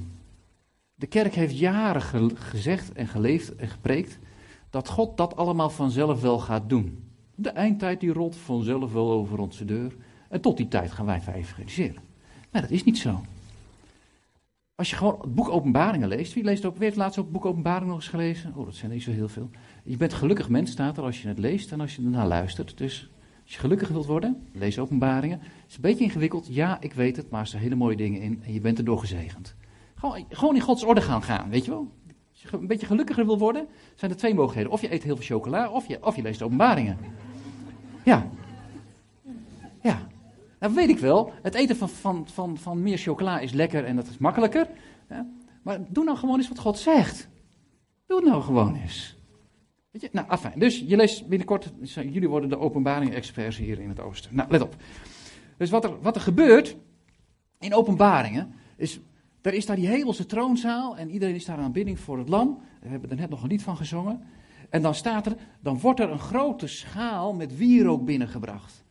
[0.95, 4.19] De kerk heeft jaren gezegd en geleefd en gepreekt
[4.71, 7.05] dat God dat allemaal vanzelf wel gaat doen.
[7.35, 9.97] De eindtijd die rolt vanzelf wel over onze deur.
[10.29, 12.03] En tot die tijd gaan wij evangeliseren.
[12.51, 13.21] Maar dat is niet zo.
[14.75, 17.97] Als je gewoon het boek Openbaringen leest, wie, leest ook, ook het boek Openbaringen nog
[17.97, 18.53] eens gelezen?
[18.57, 19.51] Oh, dat zijn niet zo heel veel.
[19.87, 22.79] Je bent gelukkig mens, staat er als je het leest en als je ernaar luistert.
[22.79, 23.11] Dus
[23.43, 25.39] als je gelukkig wilt worden, lees Openbaringen.
[25.41, 28.21] Het is een beetje ingewikkeld, ja, ik weet het, maar er zijn hele mooie dingen
[28.21, 29.55] in en je bent erdoor gezegend.
[30.29, 31.93] Gewoon, in Gods orde gaan gaan, weet je wel.
[32.33, 34.73] Als je een beetje gelukkiger wil worden, zijn er twee mogelijkheden.
[34.73, 36.99] Of je eet heel veel chocola, of je, of je leest Openbaringen.
[38.05, 38.31] Ja.
[39.83, 40.09] Ja.
[40.59, 41.33] Nou, weet ik wel.
[41.43, 44.69] Het eten van, van, van, van meer chocola is lekker en dat is makkelijker.
[45.09, 45.27] Ja?
[45.63, 47.29] Maar doe nou gewoon eens wat God zegt.
[48.07, 49.17] Doe het nou gewoon eens.
[50.13, 50.59] Nou, afijn.
[50.59, 54.35] Dus je leest binnenkort, jullie worden de openbaring-experts hier in het oosten.
[54.35, 54.77] Nou, let op.
[55.57, 56.77] Dus wat er, wat er gebeurt
[57.59, 59.01] in openbaringen, is,
[59.43, 62.63] er is daar die hemelse troonzaal en iedereen is daar aan bidding voor het lam.
[62.81, 64.23] We hebben er net nog een lied van gezongen.
[64.71, 68.85] En dan staat er, dan wordt er een grote schaal met wierook binnengebracht.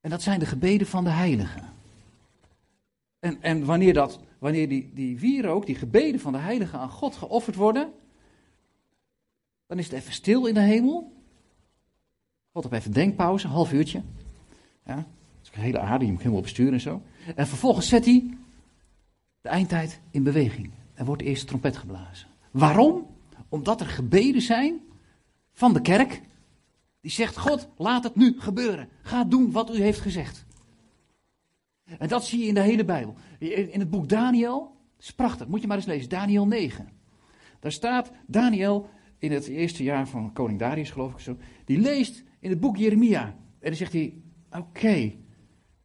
[0.00, 1.62] En dat zijn de gebeden van de heiligen.
[3.18, 7.16] En, en wanneer, dat, wanneer die, die wierook, die gebeden van de heiligen aan God
[7.16, 7.92] geofferd worden,
[9.70, 11.12] dan is het even stil in de hemel.
[12.52, 14.02] God op even denkpauze, een half uurtje.
[14.86, 15.04] Ja, dat
[15.42, 17.02] is een hele aarde, je moet helemaal besturen en zo.
[17.36, 18.36] En vervolgens zet hij
[19.40, 20.70] de eindtijd in beweging.
[20.94, 22.28] En wordt de eerste trompet geblazen.
[22.50, 23.06] Waarom?
[23.48, 24.80] Omdat er gebeden zijn
[25.52, 26.22] van de kerk
[27.00, 28.88] die zegt, God, laat het nu gebeuren.
[29.02, 30.44] Ga doen wat u heeft gezegd.
[31.98, 33.14] En dat zie je in de hele Bijbel.
[33.38, 36.88] In het boek Daniel, is prachtig, moet je maar eens lezen, Daniel 9.
[37.60, 38.88] Daar staat Daniel
[39.20, 41.36] in het eerste jaar van koning Darius, geloof ik zo.
[41.64, 43.22] Die leest in het boek Jeremia.
[43.24, 44.14] En dan zegt hij,
[44.50, 45.12] oké,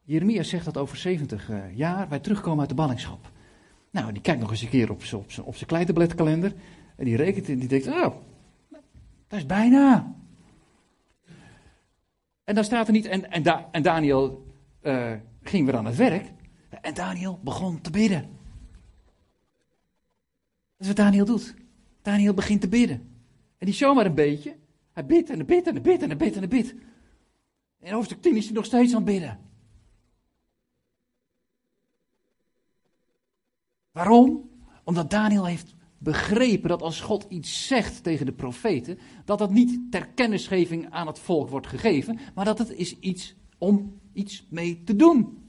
[0.03, 3.31] Jeremia zegt dat over 70 uh, jaar wij terugkomen uit de ballingschap.
[3.91, 6.53] Nou, die kijkt nog eens een keer op zijn op kleitenbladkalender.
[6.95, 8.15] En die rekent en die denkt, oh,
[9.27, 10.15] dat is bijna.
[12.43, 14.45] En dan staat er niet, en, en, da, en Daniel
[14.81, 16.31] uh, ging weer aan het werk.
[16.81, 18.21] En Daniel begon te bidden.
[20.77, 21.55] Dat is wat Daniel doet.
[22.01, 23.14] Daniel begint te bidden.
[23.65, 24.55] En die zomaar een beetje.
[24.91, 26.75] Hij bidt en bidt en bidt en bidt en bidt.
[27.79, 29.39] In hoofdstuk 10 is hij nog steeds aan het bidden.
[33.91, 34.49] Waarom?
[34.83, 39.91] Omdat Daniel heeft begrepen dat als God iets zegt tegen de profeten, dat dat niet
[39.91, 44.83] ter kennisgeving aan het volk wordt gegeven, maar dat het is iets om iets mee
[44.83, 45.44] te doen.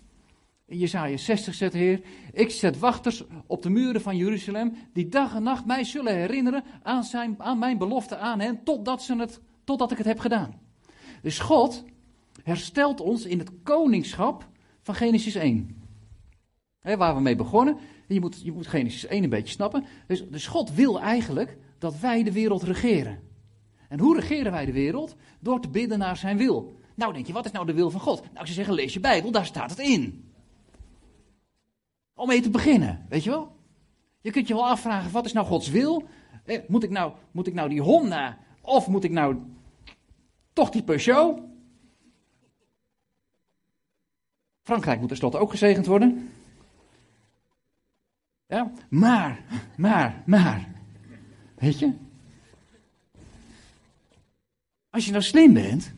[0.69, 2.01] In Jezaja 60 zegt de Heer,
[2.33, 6.65] ik zet wachters op de muren van Jeruzalem, die dag en nacht mij zullen herinneren
[6.83, 10.61] aan, zijn, aan mijn belofte aan hen, totdat, ze het, totdat ik het heb gedaan.
[11.23, 11.85] Dus God
[12.43, 14.49] herstelt ons in het koningschap
[14.83, 15.83] van Genesis 1.
[16.81, 17.77] waar we mee begonnen,
[18.09, 19.85] je moet, je moet Genesis 1 een beetje snappen.
[20.07, 23.23] Dus, dus God wil eigenlijk dat wij de wereld regeren.
[23.89, 25.17] En hoe regeren wij de wereld?
[25.41, 26.73] Door te bidden naar zijn wil.
[26.95, 28.21] Nou denk je, wat is nou de wil van God?
[28.21, 30.26] Nou, ik zou zeggen, lees je Bijbel, daar staat het in.
[32.17, 33.57] Om mee te beginnen, weet je wel?
[34.21, 36.09] Je kunt je wel afvragen, wat is nou Gods wil?
[36.45, 39.37] Eh, moet, ik nou, moet ik nou die Honda, of moet ik nou
[40.57, 41.41] Toch die Peugeot.
[44.63, 46.33] Frankrijk moet tenslotte ook gezegend worden.
[48.47, 49.45] Ja, maar,
[49.77, 50.69] maar, maar.
[51.55, 51.93] Weet je?
[54.91, 55.93] Als je nou slim bent,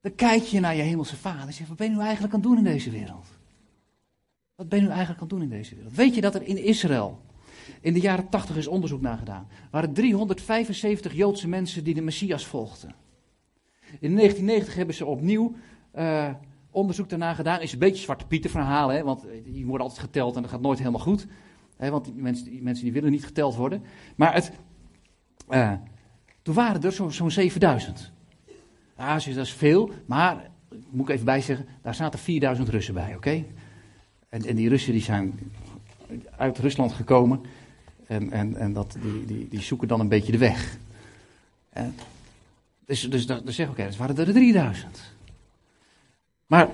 [0.00, 2.40] dan kijk je naar je hemelse vader en zegt, wat ben je nu eigenlijk aan
[2.40, 3.37] het doen in deze wereld?
[4.58, 5.94] Wat ben je nu eigenlijk aan het doen in deze wereld?
[5.94, 7.20] Weet je dat er in Israël,
[7.80, 12.46] in de jaren 80 is onderzoek naar gedaan, waren 375 Joodse mensen die de Messias
[12.46, 12.94] volgden.
[13.80, 15.54] In 1990 hebben ze opnieuw
[15.94, 16.28] uh,
[16.70, 17.60] onderzoek daarna gedaan.
[17.60, 20.60] Is een beetje zwarte pieten verhalen, hè, want die worden altijd geteld en dat gaat
[20.60, 21.26] nooit helemaal goed.
[21.76, 23.82] Hè, want mensen, die mensen die willen niet geteld worden.
[24.16, 24.52] Maar het,
[25.50, 25.72] uh,
[26.42, 28.12] toen waren er zo'n zo 7000.
[28.96, 30.50] Ja, dat is veel, maar,
[30.90, 33.44] moet ik even bijzeggen, daar zaten 4000 Russen bij, oké?
[34.28, 35.52] En, die Russen die zijn
[36.36, 37.40] uit Rusland gekomen
[38.06, 40.78] en, en, en dat, die, die, die zoeken dan een beetje de weg.
[42.84, 45.00] Dus, dus dan, zeg ik, oké, okay, waren er 3000.
[46.46, 46.68] Maar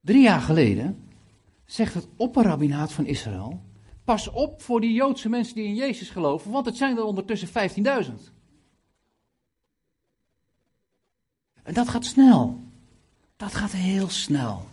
[0.00, 1.08] drie jaar geleden
[1.64, 3.60] zegt het opperrabbinaat van Israël,
[4.04, 7.48] pas op voor die Joodse mensen die in Jezus geloven, want het zijn er ondertussen
[7.48, 7.54] 15.000.
[11.62, 12.60] En dat gaat snel.
[13.36, 14.66] Dat gaat heel snel.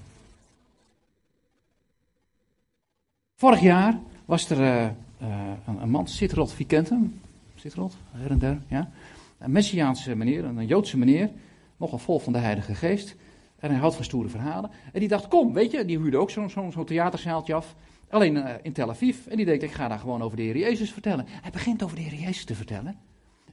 [3.43, 4.83] Vorig jaar was er uh,
[5.21, 7.21] uh, een, een, man, Sitrot, wie kent hem?
[7.55, 8.89] Sitrot, her en der, ja.
[9.37, 11.29] Een Messiaanse meneer, een Joodse meneer,
[11.77, 13.15] nogal vol van de Heilige Geest.
[13.59, 14.69] En hij houdt van stoere verhalen.
[14.93, 17.75] En die dacht, kom, weet je, die huurde ook zo'n zo, zo theaterzaaltje af.
[18.09, 19.25] Alleen uh, in Tel Aviv.
[19.27, 21.25] En die denkt, ik ga daar gewoon over de Heer Jezus vertellen.
[21.27, 22.97] Hij begint over de Heer Jezus te vertellen.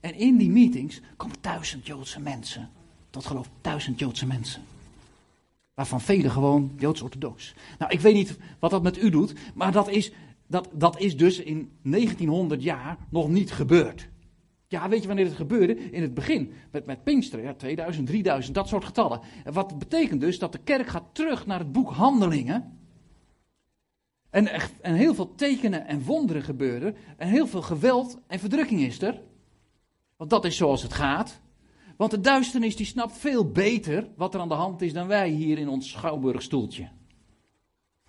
[0.00, 2.68] En in die meetings komen duizend Joodse mensen.
[3.10, 4.62] Tot geloof duizend Joodse mensen.
[5.74, 7.54] Waarvan velen gewoon Joods-orthodox.
[7.78, 10.12] Nou, ik weet niet wat dat met u doet, maar dat is,
[10.46, 14.08] dat, dat is dus in 1900 jaar nog niet gebeurd.
[14.70, 15.90] Ja, weet je wanneer het gebeurde?
[15.90, 19.20] In het begin, met, met Pinksteren, ja, 2000, 3000, dat soort getallen.
[19.44, 22.78] En wat betekent dus dat de kerk gaat terug naar het boek Handelingen.
[24.30, 26.96] En, echt, en heel veel tekenen en wonderen gebeuren.
[27.16, 29.20] En heel veel geweld en verdrukking is er.
[30.16, 31.40] Want dat is zoals het gaat.
[32.00, 35.28] Want de duisternis die snapt veel beter wat er aan de hand is dan wij
[35.28, 36.88] hier in ons schouwburgstoeltje.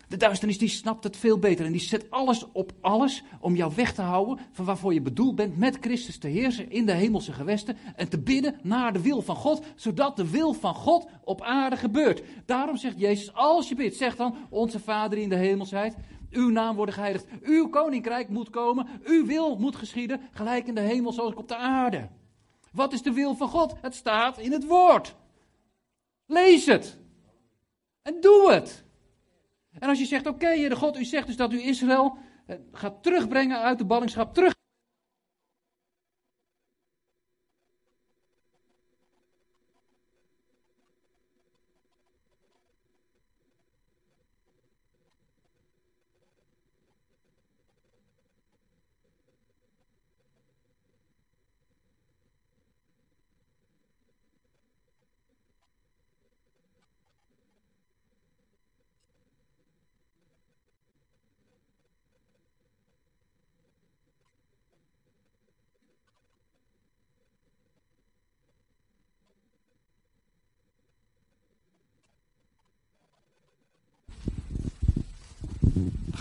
[0.07, 3.71] De duisternis die snapt het veel beter en die zet alles op alles om jou
[3.75, 7.33] weg te houden van waarvoor je bedoeld bent met Christus te heersen in de hemelse
[7.33, 11.41] gewesten en te bidden naar de wil van God, zodat de wil van God op
[11.41, 12.23] aarde gebeurt.
[12.45, 15.95] Daarom zegt Jezus, als je bidt, zeg dan, onze Vader in de hemelsheid,
[16.29, 20.81] uw naam wordt geheiligd, uw koninkrijk moet komen, uw wil moet geschieden, gelijk in de
[20.81, 22.09] hemel zoals op de aarde.
[22.71, 23.75] Wat is de wil van God?
[23.81, 25.15] Het staat in het woord.
[26.25, 26.97] Lees het.
[28.01, 28.83] En doe het.
[29.79, 33.03] En als je zegt, oké, okay, God, u zegt dus dat u Israël eh, gaat
[33.03, 34.53] terugbrengen uit de ballingschap, terug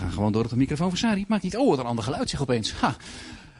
[0.11, 1.25] gewoon door op de microfoon van Sari.
[1.27, 2.71] Maakt niet, oh wat een ander geluid zeg opeens.
[2.71, 2.95] Ha.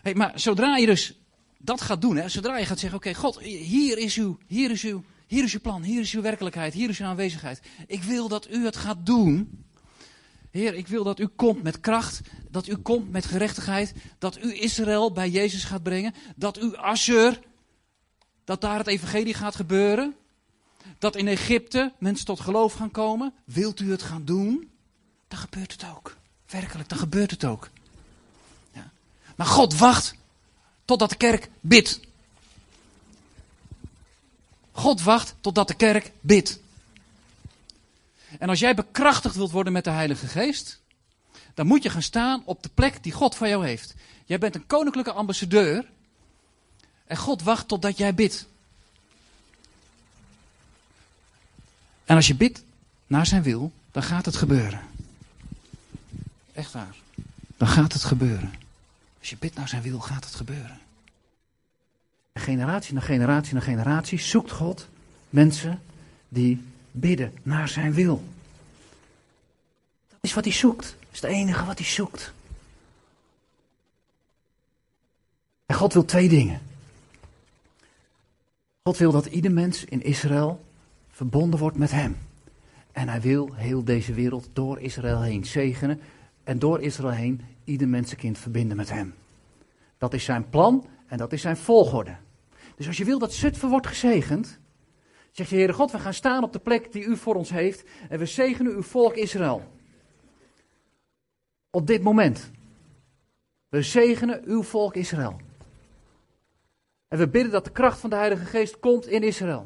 [0.02, 1.22] Hey, maar zodra je dus
[1.58, 4.84] dat gaat doen, hè, zodra je gaat zeggen, oké, God, hier is, uw, hier, is
[4.84, 7.62] uw, hier is uw plan, hier is uw werkelijkheid, hier is uw aanwezigheid.
[7.88, 9.66] Ik wil dat u het gaat doen.
[10.52, 14.54] Heer, ik wil dat u komt met kracht, dat u komt met gerechtigheid, dat u
[14.54, 17.40] Israël bij Jezus gaat brengen, dat u Assur,
[18.44, 20.16] dat daar het evangelie gaat gebeuren,
[20.98, 23.34] dat in Egypte mensen tot geloof gaan komen.
[23.46, 24.72] Wilt u het gaan doen?
[25.28, 26.18] Dan gebeurt het ook.
[26.52, 27.70] Werkelijk, dan gebeurt het ook.
[28.74, 28.92] Ja.
[29.36, 30.16] Maar God wacht
[30.86, 32.00] totdat de kerk bidt.
[34.72, 36.60] God wacht totdat de kerk bidt.
[38.40, 40.80] En als jij bekrachtigd wilt worden met de Heilige Geest,
[41.54, 43.94] dan moet je gaan staan op de plek die God voor jou heeft.
[44.26, 45.86] Jij bent een koninklijke ambassadeur
[47.06, 48.48] en God wacht totdat jij bidt.
[52.06, 52.64] En als je bidt
[53.08, 54.91] naar zijn wil, dan gaat het gebeuren.
[56.54, 56.96] Echt waar.
[57.58, 58.54] Dan gaat het gebeuren.
[59.20, 60.80] Als je bidt naar zijn wil, gaat het gebeuren.
[62.34, 64.88] Generatie na generatie na generatie zoekt God
[65.30, 65.82] mensen
[66.30, 68.24] die bidden naar zijn wil.
[70.10, 70.96] Dat is wat hij zoekt.
[71.00, 72.34] Dat is het enige wat hij zoekt.
[75.66, 76.62] En God wil twee dingen.
[78.84, 80.66] God wil dat ieder mens in Israël
[81.12, 82.18] verbonden wordt met Hem.
[82.92, 86.02] En Hij wil heel deze wereld door Israël heen zegenen.
[86.44, 89.14] En door Israël heen ieder mensenkind verbinden met Hem.
[89.98, 92.16] Dat is zijn plan en dat is zijn volgorde.
[92.76, 94.60] Dus als je wil dat Zutphen wordt gezegend,
[95.32, 97.84] zegt je Heere God, we gaan staan op de plek die u voor ons heeft
[98.10, 99.64] en we zegenen uw volk Israël.
[101.70, 102.52] Op dit moment.
[103.70, 105.40] We zegenen uw volk Israël.
[107.08, 109.66] En we bidden dat de kracht van de Heilige Geest komt in Israël.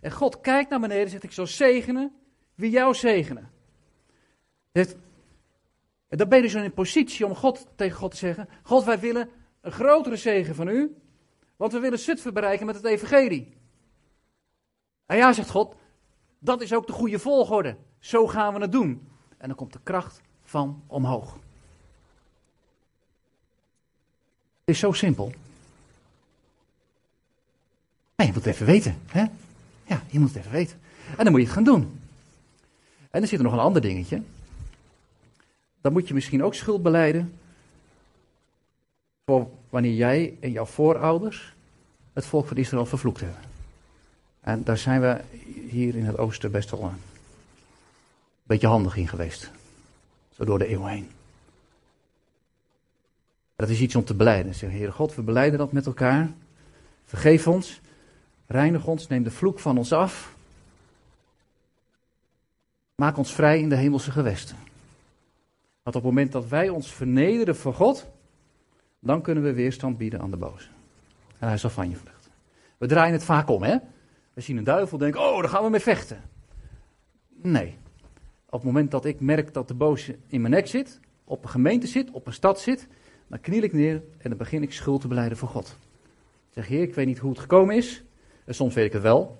[0.00, 2.12] En God kijkt naar beneden en zegt: Ik zal zegenen
[2.54, 3.50] wie jou zegenen.
[6.14, 8.84] En dan ben je dus in een positie om God, tegen God te zeggen: God,
[8.84, 9.28] wij willen
[9.60, 10.96] een grotere zegen van u,
[11.56, 13.56] want we willen Zutphen bereiken met het Evangelie.
[15.06, 15.74] En ja, zegt God,
[16.38, 17.76] dat is ook de goede volgorde.
[17.98, 19.08] Zo gaan we het doen.
[19.38, 21.32] En dan komt de kracht van omhoog.
[24.60, 25.32] Het is zo simpel.
[28.16, 28.98] Maar je moet het even weten.
[29.06, 29.24] Hè?
[29.86, 30.80] Ja, je moet het even weten.
[31.16, 32.00] En dan moet je het gaan doen.
[33.10, 34.22] En dan zit er nog een ander dingetje.
[35.84, 37.32] Dan moet je misschien ook schuld beleiden.
[39.24, 41.54] Voor wanneer jij en jouw voorouders
[42.12, 43.40] het volk van Israël vervloekt hebben.
[44.40, 45.20] En daar zijn we
[45.68, 47.00] hier in het oosten best wel een
[48.42, 49.50] beetje handig in geweest.
[50.34, 51.10] Zo door de eeuwen heen.
[53.56, 54.54] Dat is iets om te beleiden.
[54.54, 56.30] Zeg, Heere God, we beleiden dat met elkaar.
[57.04, 57.80] Vergeef ons.
[58.46, 59.08] Reinig ons.
[59.08, 60.34] Neem de vloek van ons af.
[62.94, 64.72] Maak ons vrij in de hemelse gewesten.
[65.84, 68.10] Want op het moment dat wij ons vernederen voor God,
[68.98, 70.68] dan kunnen we weerstand bieden aan de boze.
[71.38, 72.30] En hij zal van je vluchten.
[72.78, 73.76] We draaien het vaak om, hè?
[74.32, 76.22] We zien een duivel, denken, oh, daar gaan we mee vechten.
[77.28, 77.76] Nee.
[78.46, 81.50] Op het moment dat ik merk dat de boze in mijn nek zit, op een
[81.50, 82.88] gemeente zit, op een stad zit,
[83.26, 85.76] dan kniel ik neer en dan begin ik schuld te beleiden voor God.
[86.48, 88.04] Ik zeg, Heer, ik weet niet hoe het gekomen is.
[88.44, 89.36] En soms weet ik het wel.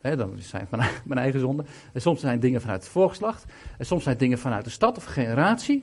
[0.00, 1.64] Dan zijn het mijn eigen zonde.
[1.92, 3.44] En soms zijn dingen vanuit het voorgeslacht.
[3.78, 5.82] En soms zijn dingen vanuit de stad of generatie.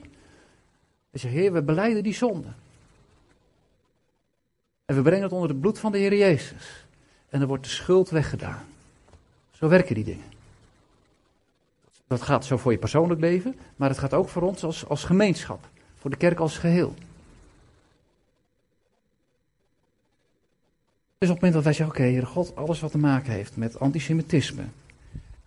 [1.10, 2.48] Ik zeg, Heer, we beleiden die zonde.
[4.84, 6.86] En we brengen het onder het bloed van de Heer Jezus.
[7.28, 8.64] En dan wordt de schuld weggedaan.
[9.50, 10.24] Zo werken die dingen.
[12.06, 15.04] Dat gaat zo voor je persoonlijk leven, maar het gaat ook voor ons als, als
[15.04, 15.68] gemeenschap.
[15.98, 16.94] Voor de kerk als geheel.
[21.18, 23.56] Dus op het moment dat wij zeggen, oké, okay, God, alles wat te maken heeft
[23.56, 24.64] met antisemitisme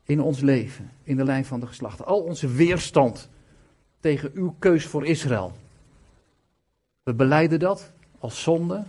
[0.03, 3.29] in ons leven, in de lijn van de geslachten, al onze weerstand
[3.99, 5.53] tegen uw keus voor Israël.
[7.03, 8.83] We beleiden dat als zonde.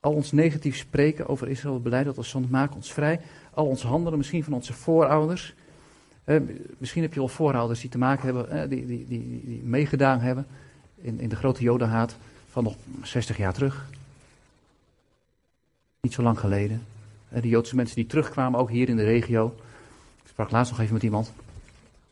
[0.00, 3.20] Al ons negatief spreken over Israël, we beleiden dat als zonde, maak ons vrij.
[3.54, 5.54] Al ons handelen, misschien van onze voorouders.
[6.24, 6.40] Eh,
[6.78, 10.20] misschien heb je al voorouders die te maken hebben, eh, die, die, die, die, meegedaan
[10.20, 10.46] hebben
[10.94, 12.16] in, in de grote jodenhaat
[12.50, 13.90] van nog 60 jaar terug.
[16.00, 16.86] Niet zo lang geleden.
[17.28, 19.54] De Joodse mensen die terugkwamen, ook hier in de regio.
[20.22, 21.32] Ik sprak laatst nog even met iemand.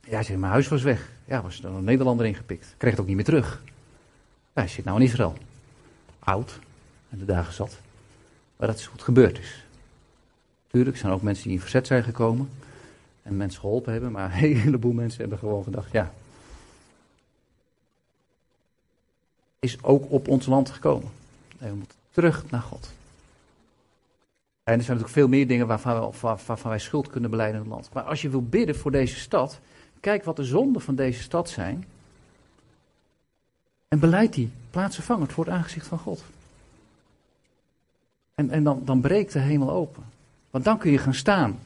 [0.01, 1.11] Ja, zei, mijn huis was weg.
[1.25, 2.75] Ja, was er een Nederlander ingepikt.
[2.77, 3.63] Kreeg het ook niet meer terug.
[4.53, 5.37] hij zit nou in Israël.
[6.19, 6.59] Oud.
[7.09, 7.79] En de dagen zat.
[8.57, 9.65] Maar dat is goed gebeurd is.
[10.67, 12.51] Tuurlijk zijn ook mensen die in verzet zijn gekomen.
[13.23, 14.13] En mensen geholpen hebben.
[14.13, 16.13] Maar een heleboel mensen hebben gewoon gedacht, ja.
[19.59, 21.09] Is ook op ons land gekomen.
[21.59, 22.96] En we moeten terug naar God.
[24.67, 27.93] En er zijn natuurlijk veel meer dingen waarvan, wij schuld kunnen beleiden in het land.
[27.93, 29.61] Maar als je wil bidden voor deze stad,
[30.01, 31.85] kijk wat de zonden van deze stad zijn.
[33.89, 36.25] En beleid die plaatsvervangend voor het aangezicht van God.
[38.35, 40.05] En, en dan, dan breekt de hemel open.
[40.51, 41.59] Want dan kun je gaan staan.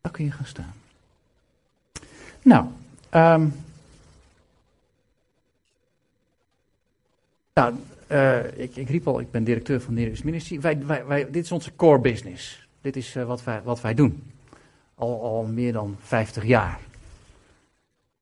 [0.00, 0.74] Dan kun je gaan staan.
[2.42, 2.66] Nou,
[3.14, 3.54] um,
[7.54, 7.74] nou
[8.12, 10.60] uh, ik, ik, riep al, ik ben directeur van Nereus Ministry.
[10.60, 12.68] Wij, wij, dit is onze core business.
[12.80, 14.22] Dit is uh, wat, wij, wat wij doen.
[14.94, 16.78] Al, al meer dan 50 jaar.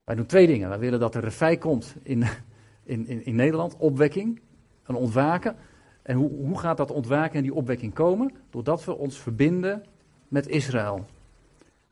[0.03, 0.69] Wij doen twee dingen.
[0.69, 2.23] Wij willen dat er revij komt in,
[2.83, 4.39] in, in, in Nederland, opwekking,
[4.85, 5.55] een ontwaken.
[6.01, 8.33] En hoe, hoe gaat dat ontwaken en die opwekking komen?
[8.49, 9.83] Doordat we ons verbinden
[10.27, 11.05] met Israël.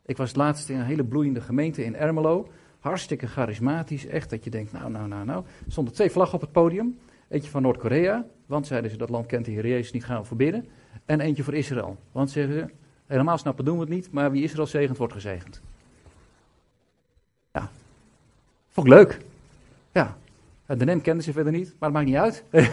[0.05, 2.47] Ik was laatst in een hele bloeiende gemeente in Ermelo.
[2.79, 4.05] Hartstikke charismatisch.
[4.05, 5.43] Echt dat je denkt, nou, nou, nou, nou.
[5.65, 6.97] Er stonden twee vlaggen op het podium.
[7.35, 10.63] Eentje van Noord-Korea, want zeiden ze dat land kent de Heer Jezus niet, gaan we.
[11.05, 12.73] En eentje voor Israël, want zeggen ze,
[13.05, 15.61] helemaal snappen doen we het niet, maar wie Israël zegent, wordt gezegend.
[17.53, 17.69] Ja,
[18.69, 19.19] vond ik leuk.
[19.91, 20.17] Ja,
[20.65, 22.43] de NEM kende ze verder niet, maar het maakt niet uit.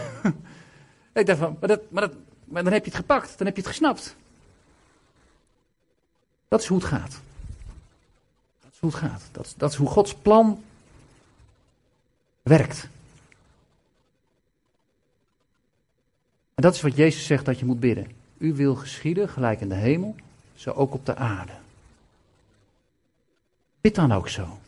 [1.13, 3.55] ik dacht van, maar, dat, maar, dat, maar dan heb je het gepakt, dan heb
[3.55, 4.15] je het gesnapt.
[6.47, 7.21] Dat is hoe het gaat.
[8.61, 9.29] Dat is hoe het gaat.
[9.31, 10.63] Dat, dat is hoe Gods plan
[12.41, 12.91] werkt.
[16.63, 18.07] Dat is wat Jezus zegt dat je moet bidden.
[18.37, 20.15] U wil geschieden, gelijk in de hemel,
[20.55, 21.51] zo ook op de aarde.
[23.81, 24.59] Bid dan ook zo.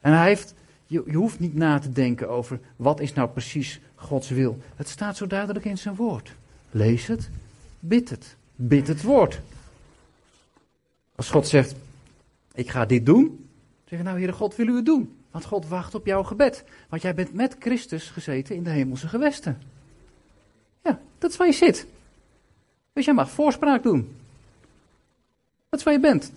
[0.00, 0.54] En hij heeft,
[0.86, 4.58] je, je hoeft niet na te denken over wat is nou precies Gods wil.
[4.76, 6.34] Het staat zo duidelijk in zijn woord.
[6.70, 7.30] Lees het,
[7.78, 9.40] bid het, bid het woord.
[11.14, 11.74] Als God zegt,
[12.54, 13.48] ik ga dit doen,
[13.84, 15.16] zeg je nou, Heere God, wil u het doen?
[15.30, 16.64] Want God wacht op jouw gebed.
[16.88, 19.71] Want jij bent met Christus gezeten in de hemelse gewesten.
[20.82, 21.86] Ja, dat is waar je zit.
[22.92, 24.16] Dus jij mag voorspraak doen.
[25.68, 26.32] Dat is waar je bent.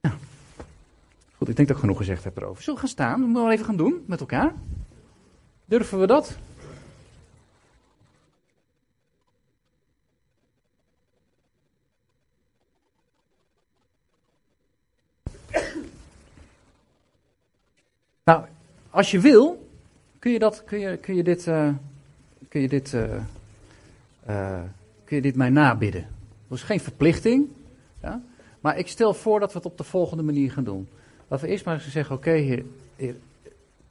[0.00, 0.16] Ja.
[1.36, 2.62] Goed, ik denk dat ik genoeg gezegd heb erover.
[2.62, 3.20] Zullen we gaan staan?
[3.20, 4.54] We moeten wel even gaan doen met elkaar.
[5.64, 6.36] Durven we dat?
[18.24, 18.44] Nou,
[18.90, 19.68] als je wil,
[20.18, 21.70] kun je, dat, kun je, kun je dit, uh,
[22.48, 23.02] kun je dit, uh,
[24.28, 24.60] uh,
[25.04, 26.06] kun je dit mij nabidden.
[26.48, 27.48] Dat is geen verplichting,
[28.02, 28.22] ja?
[28.60, 30.88] maar ik stel voor dat we het op de volgende manier gaan doen.
[31.28, 32.64] Laten we eerst maar eens zeggen, oké, heer,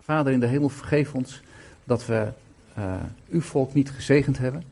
[0.01, 1.41] Vader in de hemel, vergeef ons
[1.84, 2.28] dat we
[3.30, 4.64] uw volk niet gezegend hebben.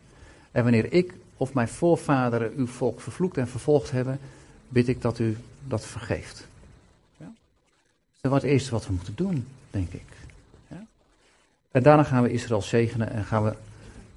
[0.52, 4.20] En wanneer ik of mijn voorvaderen uw volk vervloekt en vervolgd hebben,
[4.68, 6.48] bid ik dat u dat vergeeft.
[8.30, 10.06] Dat is het eerste wat we moeten doen, denk ik.
[10.68, 10.86] Ja?
[11.72, 13.54] En daarna gaan we Israël zegenen en gaan we.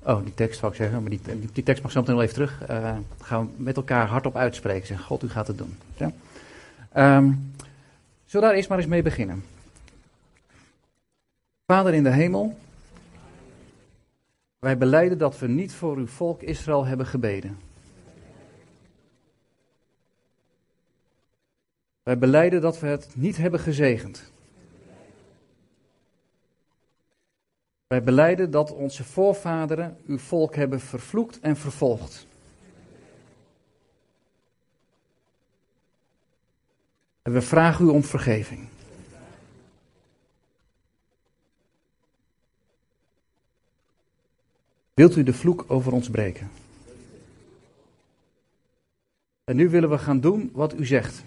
[0.02, 1.20] Oh, die tekst wou ik zeggen, maar die,
[1.52, 2.70] die, tekst mag zo meteen wel even terug.
[2.70, 4.86] Uh, gaan we met elkaar hardop uitspreken.
[4.86, 5.76] Zeggen: God, u gaat het doen.
[5.96, 6.06] Ja?
[7.16, 7.52] Um,
[8.24, 9.44] zullen we daar eerst maar eens mee beginnen?
[11.66, 12.58] Vader in de hemel,
[14.58, 17.58] wij beleiden dat we niet voor uw volk Israël hebben gebeden.
[22.02, 24.32] Wij beleiden dat we het niet hebben gezegend.
[27.88, 32.26] Wij beleiden dat onze voorvaderen uw volk hebben vervloekt en vervolgd.
[37.22, 38.68] En we vragen u om vergeving.
[44.94, 46.50] Wilt u de vloek over ons breken?
[49.44, 51.22] En nu willen we gaan doen wat u zegt.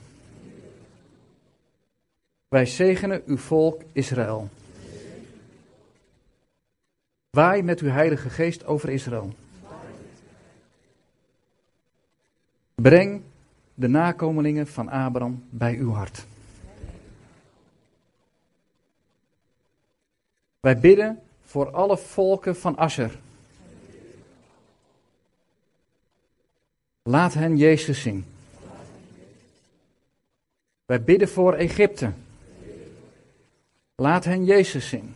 [2.48, 4.50] Wij zegenen uw volk Israël.
[7.32, 9.34] Waai met uw Heilige Geest over Israël.
[12.76, 13.22] Breng
[13.74, 16.26] de nakomelingen van Abraham bij uw hart.
[20.60, 23.20] Wij bidden voor alle volken van Asher.
[27.04, 28.26] Laat hen Jezus zien.
[30.86, 32.12] Wij bidden voor Egypte.
[33.96, 35.16] Laat hen Jezus zien.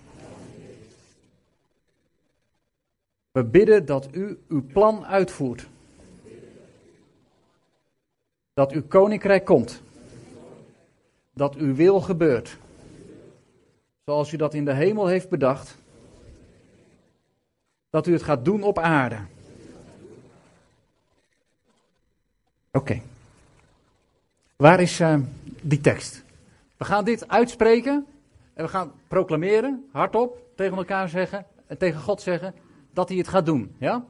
[3.35, 5.67] We bidden dat u uw plan uitvoert.
[8.53, 9.81] Dat uw koninkrijk komt.
[11.33, 12.57] Dat uw wil gebeurt.
[14.05, 15.77] Zoals u dat in de hemel heeft bedacht.
[17.89, 19.17] Dat u het gaat doen op aarde.
[22.71, 23.01] Oké.
[24.55, 25.19] Waar is uh,
[25.61, 26.23] die tekst?
[26.77, 28.05] We gaan dit uitspreken
[28.53, 32.64] en we gaan proclameren, hardop, tegen elkaar zeggen en tegen God zeggen
[32.95, 33.75] dat hij het gaat doen.
[33.77, 34.05] Ja?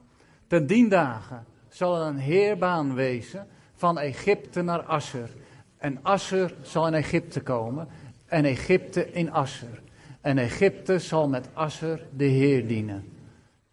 [0.47, 5.29] Ten dien dagen zal er een heerbaan wezen van Egypte naar Asser.
[5.77, 7.87] En Asser zal in Egypte komen
[8.25, 9.81] en Egypte in Asser.
[10.21, 13.03] En Egypte zal met Asser de Heer dienen.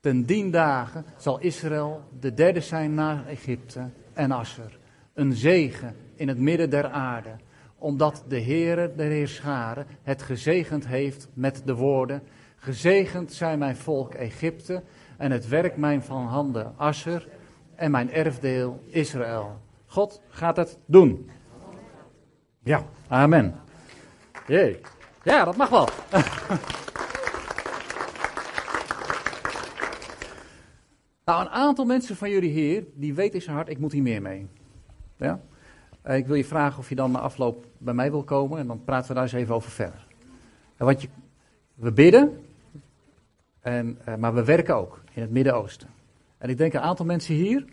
[0.01, 4.79] Ten dien dagen zal Israël de derde zijn na Egypte en Asser.
[5.15, 7.37] Een zegen in het midden der aarde
[7.83, 12.23] omdat de Heere der Heerscharen het gezegend heeft met de woorden:
[12.57, 14.83] Gezegend zijn mijn volk Egypte
[15.23, 17.29] en het werk mijn van handen Asser
[17.75, 19.61] en mijn erfdeel Israël.
[19.87, 21.31] God gaat het doen.
[22.63, 23.61] Ja, amen.
[24.47, 24.81] Jee.
[25.23, 25.89] Ja, dat mag wel.
[31.25, 34.03] nou, een aantal mensen van jullie hier, die weten in zijn hart, ik moet hier
[34.03, 34.49] meer mee.
[35.17, 35.41] Ja?
[36.03, 38.67] Eh, ik wil je vragen of je dan na afloop bij mij wil komen en
[38.67, 40.07] dan praten we daar eens even over verder.
[40.77, 41.09] Want je,
[41.75, 42.45] we bidden,
[43.63, 45.89] en, uh, maar we werken ook in het Midden-Oosten.
[46.39, 47.65] En ik denk een aantal mensen hier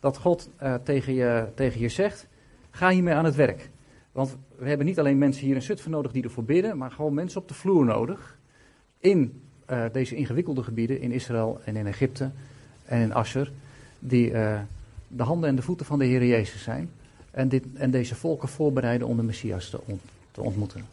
[0.00, 2.26] dat God uh, tegen, je, tegen zegt:
[2.70, 3.70] ga hiermee aan het werk.
[4.12, 7.14] Want we hebben niet alleen mensen hier in Zutphen nodig die ervoor bidden, maar gewoon
[7.14, 8.38] mensen op de vloer nodig.
[8.98, 12.30] In uh, deze ingewikkelde gebieden, in Israël en in Egypte
[12.84, 13.52] en in Asher,
[13.98, 14.30] die
[15.08, 16.90] de handen en de voeten van de Heer Jezus zijn
[17.30, 19.80] en, dit, en deze volken voorbereiden om de Messias te,
[20.30, 20.84] te ontmoeten.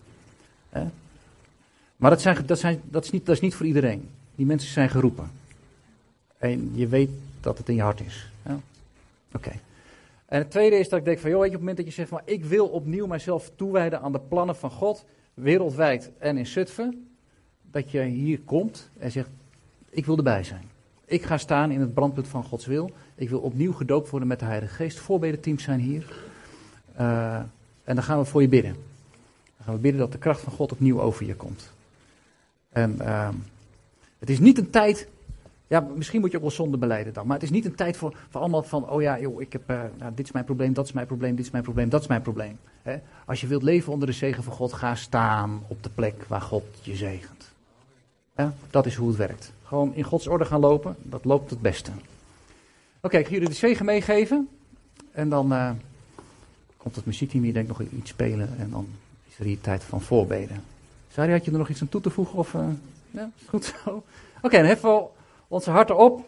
[1.95, 4.09] Maar dat, zijn, dat, zijn, dat, is niet, dat is niet voor iedereen.
[4.39, 5.31] Die mensen zijn geroepen.
[6.37, 7.09] En je weet
[7.41, 8.31] dat het in je hart is.
[8.45, 8.59] Ja?
[9.33, 9.51] Oké.
[10.25, 11.95] En het tweede is dat ik denk van, joh, weet je, op het moment dat
[11.95, 16.37] je zegt van, ik wil opnieuw mijzelf toewijden aan de plannen van God, wereldwijd en
[16.37, 17.09] in Zutphen,
[17.71, 19.29] dat je hier komt en zegt,
[19.89, 20.63] ik wil erbij zijn.
[21.05, 22.91] Ik ga staan in het brandpunt van Gods wil.
[23.15, 24.99] Ik wil opnieuw gedoopt worden met de Heilige Geest.
[24.99, 26.13] Voorbedenteams zijn hier.
[26.99, 27.35] Uh,
[27.83, 28.73] en dan gaan we voor je bidden.
[29.55, 31.71] Dan gaan we bidden dat de kracht van God opnieuw over je komt.
[32.69, 33.29] En uh,
[34.19, 35.07] het is niet een tijd
[35.69, 37.25] ja, misschien moet je ook wel zonde beleiden dan.
[37.25, 39.69] Maar het is niet een tijd voor, voor allemaal van, oh ja, joh, ik heb,
[39.71, 42.01] uh, nou, dit is mijn probleem, dat is mijn probleem, dit is mijn probleem, dat
[42.01, 42.57] is mijn probleem.
[43.25, 46.41] Als je wilt leven onder de zegen van God, ga staan op de plek waar
[46.41, 47.51] God je zegent.
[48.69, 49.51] Dat is hoe het werkt.
[49.63, 51.91] Gewoon in Gods orde gaan lopen, dat loopt het beste.
[53.01, 54.47] Oké, ik ga jullie de zegen meegeven.
[55.11, 55.71] En dan uh,
[56.77, 58.49] komt het muziekteam hier denk ik nog iets spelen.
[58.57, 58.87] En dan
[59.29, 60.63] is er hier tijd van voorbeden.
[61.11, 62.37] Sari, had je er nog iets aan toe te voegen?
[62.37, 62.67] Of, uh,
[63.49, 64.03] goed zo.
[64.41, 65.07] Oké, dan heffen we
[65.47, 66.27] onze harten op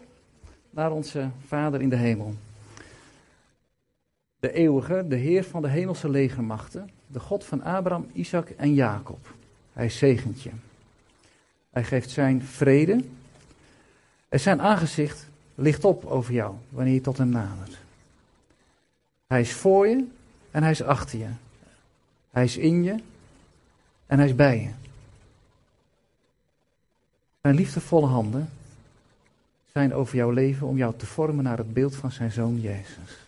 [0.70, 2.34] naar onze Vader in de hemel.
[4.36, 9.34] De eeuwige, de Heer van de hemelse legermachten, de God van Abraham, Isaac en Jacob.
[9.72, 10.50] Hij zegent je.
[11.70, 13.04] Hij geeft zijn vrede
[14.28, 17.78] en zijn aangezicht ligt op over jou wanneer je tot hem nadert.
[19.26, 20.06] Hij is voor je
[20.50, 21.28] en hij is achter je.
[22.30, 22.96] Hij is in je
[24.06, 24.81] en hij is bij je.
[27.42, 28.48] Zijn liefdevolle handen
[29.72, 33.26] zijn over jouw leven om jou te vormen naar het beeld van zijn zoon Jezus.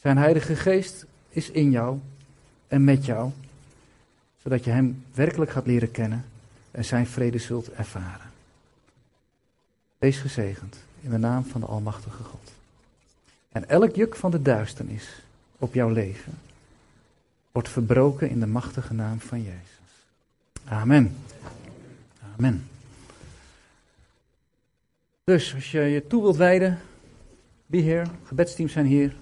[0.00, 1.98] Zijn Heilige Geest is in jou
[2.68, 3.30] en met jou,
[4.42, 6.24] zodat je Hem werkelijk gaat leren kennen
[6.70, 8.30] en Zijn vrede zult ervaren.
[9.98, 12.52] Wees gezegend in de naam van de Almachtige God.
[13.48, 15.22] En elk juk van de duisternis
[15.58, 16.38] op jouw leven
[17.52, 20.06] wordt verbroken in de machtige naam van Jezus.
[20.64, 21.16] Amen.
[22.36, 22.68] Amen.
[25.30, 26.78] Dus als je je toe wilt wijden,
[27.66, 29.16] be here, gebedsteams zijn hier.